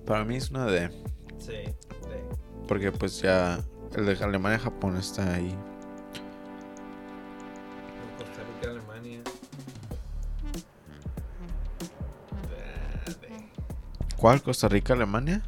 [0.05, 0.89] Para mí es una D.
[0.89, 1.73] Mm, Sí, D.
[2.67, 3.63] Porque pues ya
[3.95, 5.55] el de Alemania, Japón está ahí.
[8.17, 9.21] Costa Rica, Alemania.
[14.17, 14.41] ¿Cuál?
[14.41, 15.41] Costa Rica, Alemania.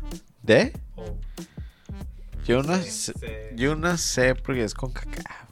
[0.44, 0.74] ¿D?
[0.96, 1.18] O.
[2.46, 3.54] Yo C- C.
[3.56, 3.76] yo
[4.36, 5.48] porque es con cacao.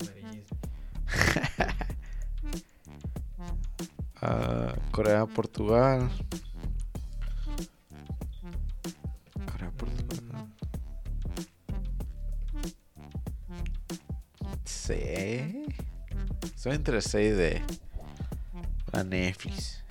[0.00, 0.56] Amarillismo.
[4.22, 6.10] Ah, Corea, Portugal.
[16.76, 17.62] Estoy entre C y D.
[18.92, 19.82] La Netflix.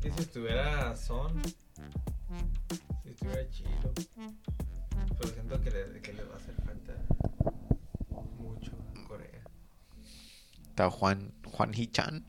[0.00, 1.40] Que si estuviera Son.
[3.04, 3.92] Si estuviera chido.
[5.18, 6.94] Pero siento que le, que le va a hacer falta
[8.40, 9.44] mucho a Corea.
[10.68, 12.26] Está Juan, Juan Hichan.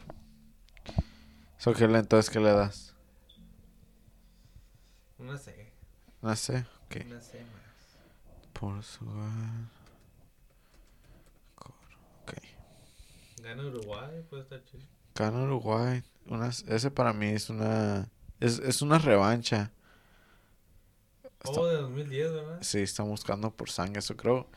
[1.58, 2.94] ¿So qué le entonces qué le das?
[5.18, 5.74] Una C.
[6.22, 6.66] Una C.
[6.86, 6.98] Ok.
[7.08, 8.54] Una C más.
[8.54, 9.70] Portugal.
[9.70, 9.77] Cor-
[13.48, 14.84] Gana Uruguay, puede estar chido.
[15.16, 16.04] Gana Uruguay.
[16.26, 18.10] Una, ese para mí es una.
[18.42, 19.72] Es, es una revancha.
[21.44, 22.58] Está- Oh, de 2010, ¿verdad?
[22.62, 24.00] sí, están buscando por sangre.
[24.00, 24.50] Eso creo.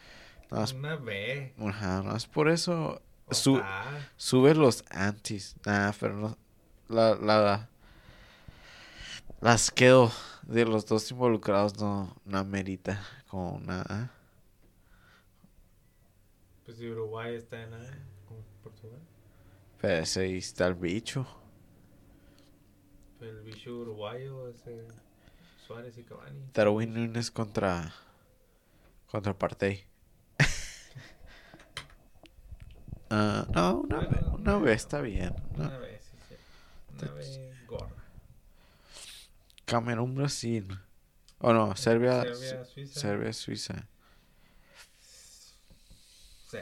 [0.51, 1.55] Nada más, Una B.
[1.59, 3.01] ajá, nada más por eso.
[3.31, 3.63] Su-
[4.17, 5.55] sube los antis.
[5.65, 6.37] Nah, pero no.
[6.89, 7.69] La, la,
[9.41, 10.11] las quedo
[10.43, 14.11] de los dos involucrados no, no amerita como una A.
[16.65, 17.99] Pues si Uruguay está en A,
[18.31, 19.01] como Portugal.
[19.81, 21.27] Pero ese ahí está el bicho.
[23.21, 24.87] El bicho uruguayo, ese
[25.67, 26.51] Suárez y Cavani.
[26.55, 27.93] Darwin Nunes contra.
[29.11, 29.85] Contra Partey.
[33.13, 35.35] Ah, no, una, vez, una vez está bien.
[35.57, 35.65] ¿no?
[35.65, 36.35] Una vez, sí, sí.
[37.03, 38.05] Una vez gorda.
[39.65, 40.79] Camerún, Brasil.
[41.41, 43.01] O no, Serbia, Serbia, Suiza.
[43.01, 43.89] Serbia, Suiza.
[46.51, 46.59] Sí.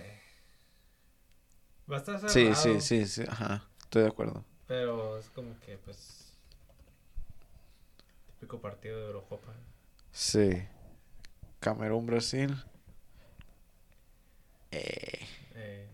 [1.91, 2.35] Va a estar cerrado.
[2.35, 3.69] Sí, sí, sí, sí, ajá.
[3.81, 4.45] Estoy de acuerdo.
[4.67, 6.33] Pero es como que, pues.
[8.27, 9.53] Típico partido de Eurocopa.
[10.13, 10.51] Sí.
[11.61, 12.57] Camerún, Brasil.
[14.71, 15.87] Eh, Eh,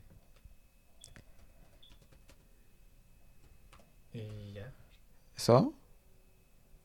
[4.13, 4.73] y ya.
[5.37, 5.75] ¿Eso?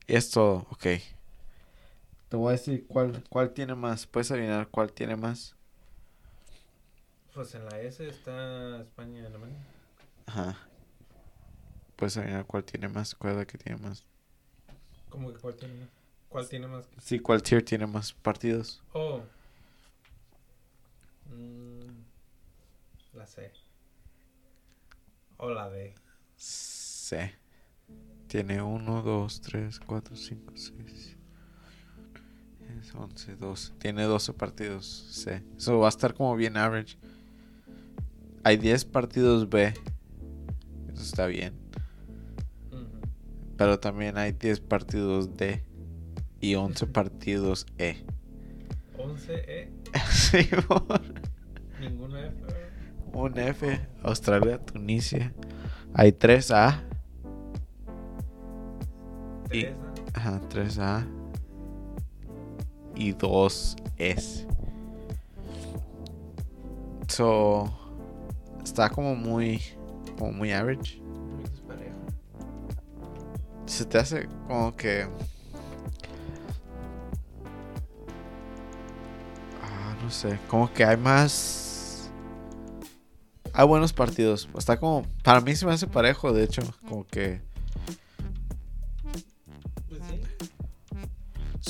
[0.06, 0.86] Y es todo, ok.
[2.30, 4.06] Te voy a decir cuál, cuál tiene más.
[4.06, 5.54] ¿Puedes adivinar cuál tiene más?
[7.34, 9.58] Pues en la S está España y Alemania.
[10.26, 10.56] Ajá.
[11.96, 13.14] Puedes adivinar cuál tiene más.
[13.14, 14.04] ¿Cuál es la que tiene más?
[15.08, 15.88] ¿Cómo que cuál tiene más?
[16.28, 16.88] ¿Cuál tiene más?
[16.98, 18.82] Sí, ¿cuál tier tiene más partidos?
[18.92, 19.20] Oh.
[21.26, 22.04] Mm,
[23.14, 23.52] la C.
[25.36, 25.94] O la D.
[26.36, 27.34] C.
[28.26, 31.16] Tiene 1, 2, 3, 4, 5, 6,
[32.94, 33.72] 11, 12.
[33.78, 34.86] Tiene 12 partidos.
[35.10, 35.42] C.
[35.56, 36.96] Eso va a estar como bien average.
[38.44, 39.74] Hay 10 partidos B.
[40.92, 41.54] Eso está bien.
[43.56, 45.62] Pero también hay 10 partidos D.
[46.40, 47.96] Y 11 partidos E.
[48.98, 49.72] 11 E.
[50.10, 51.02] Sí, por-
[51.80, 52.36] Ninguna F.
[53.12, 53.80] Un F.
[54.02, 55.32] Australia, Tunisia.
[55.94, 56.84] Hay 3 A.
[59.52, 60.18] Y- 3 A.
[60.18, 61.06] Ajá, 3A.
[62.94, 64.46] y dos S.
[67.08, 67.64] So,
[68.64, 69.60] está como muy,
[70.18, 71.00] como muy average.
[73.66, 75.06] Se te hace como que...
[79.62, 82.10] Ah, no sé, como que hay más...
[83.52, 84.48] Hay buenos partidos.
[84.56, 85.06] Está como...
[85.22, 86.62] Para mí se me hace parejo, de hecho.
[86.88, 87.42] Como que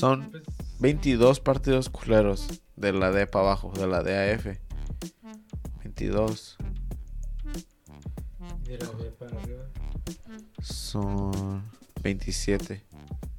[0.01, 0.43] son Pues,
[0.79, 4.47] 22 partidos culeros de la D para abajo, de la DAF.
[5.81, 6.57] 22.
[8.70, 9.64] De la B para arriba.
[10.62, 11.62] Son
[12.02, 12.84] 27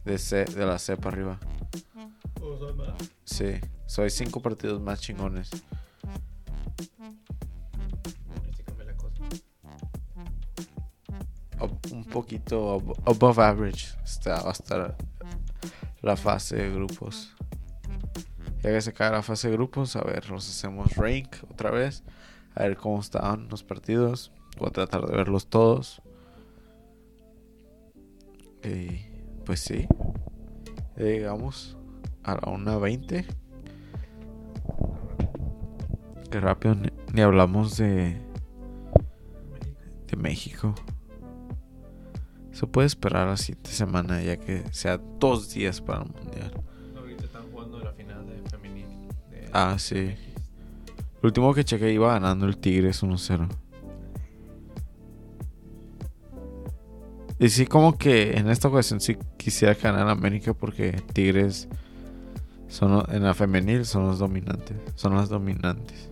[0.06, 1.40] de, C, de la C para arriba.
[2.42, 2.90] O son más.
[3.24, 3.54] Sí,
[3.86, 5.50] soy 5 partidos más chingones.
[11.92, 14.96] Un poquito ab- above average está, va a estar
[16.02, 17.36] la fase de grupos.
[18.64, 22.04] Ya que se acaba la fase de grupos, a ver, los hacemos rank otra vez.
[22.56, 24.32] A ver cómo estaban los partidos.
[24.58, 26.02] Voy a tratar de verlos todos.
[28.64, 29.06] Y
[29.46, 29.88] pues sí.
[30.98, 31.78] Llegamos
[32.24, 33.26] a la 1.20.
[36.30, 38.22] Qué rápido, ni, ni hablamos de,
[39.52, 40.06] México.
[40.08, 40.76] de México.
[42.52, 46.54] Se puede esperar la siguiente semana ya que sea dos días para el mundial.
[46.96, 48.88] Ahorita están jugando la final de femenil.
[49.30, 49.98] de Ah, sí.
[51.22, 53.48] El último que chequé iba ganando el Tigres 1-0.
[57.42, 61.68] Y sí, como que en esta ocasión sí quisiera ganar América porque Tigres
[62.68, 64.78] son en la femenil son los dominantes.
[64.96, 66.08] Son las dominantes.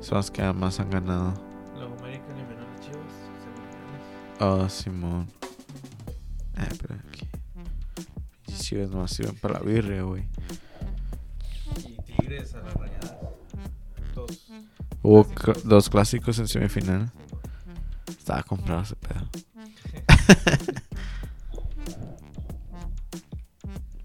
[0.00, 1.34] Son las que más han ganado.
[1.78, 4.40] Los América eliminó a Chivas.
[4.40, 5.26] Oh, Simón.
[6.56, 7.28] Ah, pero aquí.
[8.58, 10.24] Chivas no sirven para la birria, güey.
[11.86, 13.14] Y Tigres a las rayadas.
[14.14, 14.48] Dos.
[15.02, 17.12] Hubo cl- dos clásicos en semifinal.
[18.18, 19.28] Estaba comprado ese pedo.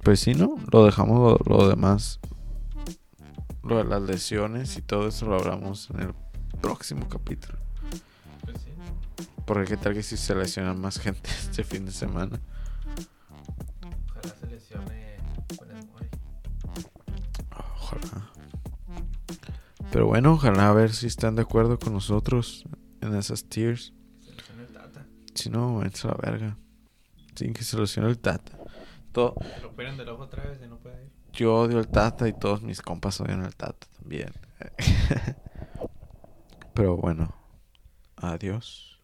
[0.07, 0.55] Pues sí, ¿no?
[0.71, 2.21] Lo dejamos lo, lo demás.
[3.61, 6.13] Lo de las lesiones y todo eso lo hablamos en el
[6.61, 7.57] próximo capítulo.
[8.45, 8.69] Pues sí.
[9.45, 12.39] Porque qué tal que si se lesionan más gente este fin de semana.
[14.11, 15.17] Ojalá se lesione.
[17.75, 18.31] Ojalá.
[19.91, 22.63] Pero bueno, ojalá a ver si están de acuerdo con nosotros
[23.01, 23.93] en esas tiers.
[25.37, 26.57] Si no, a la verga.
[27.35, 28.57] Sin que se lesione el Tata.
[29.11, 31.11] Todo, Lo operan del ojo otra vez y no puede ir.
[31.31, 34.33] yo odio el Tata y todos mis compas odian al Tata también.
[36.73, 37.35] Pero bueno,
[38.15, 38.96] adiós.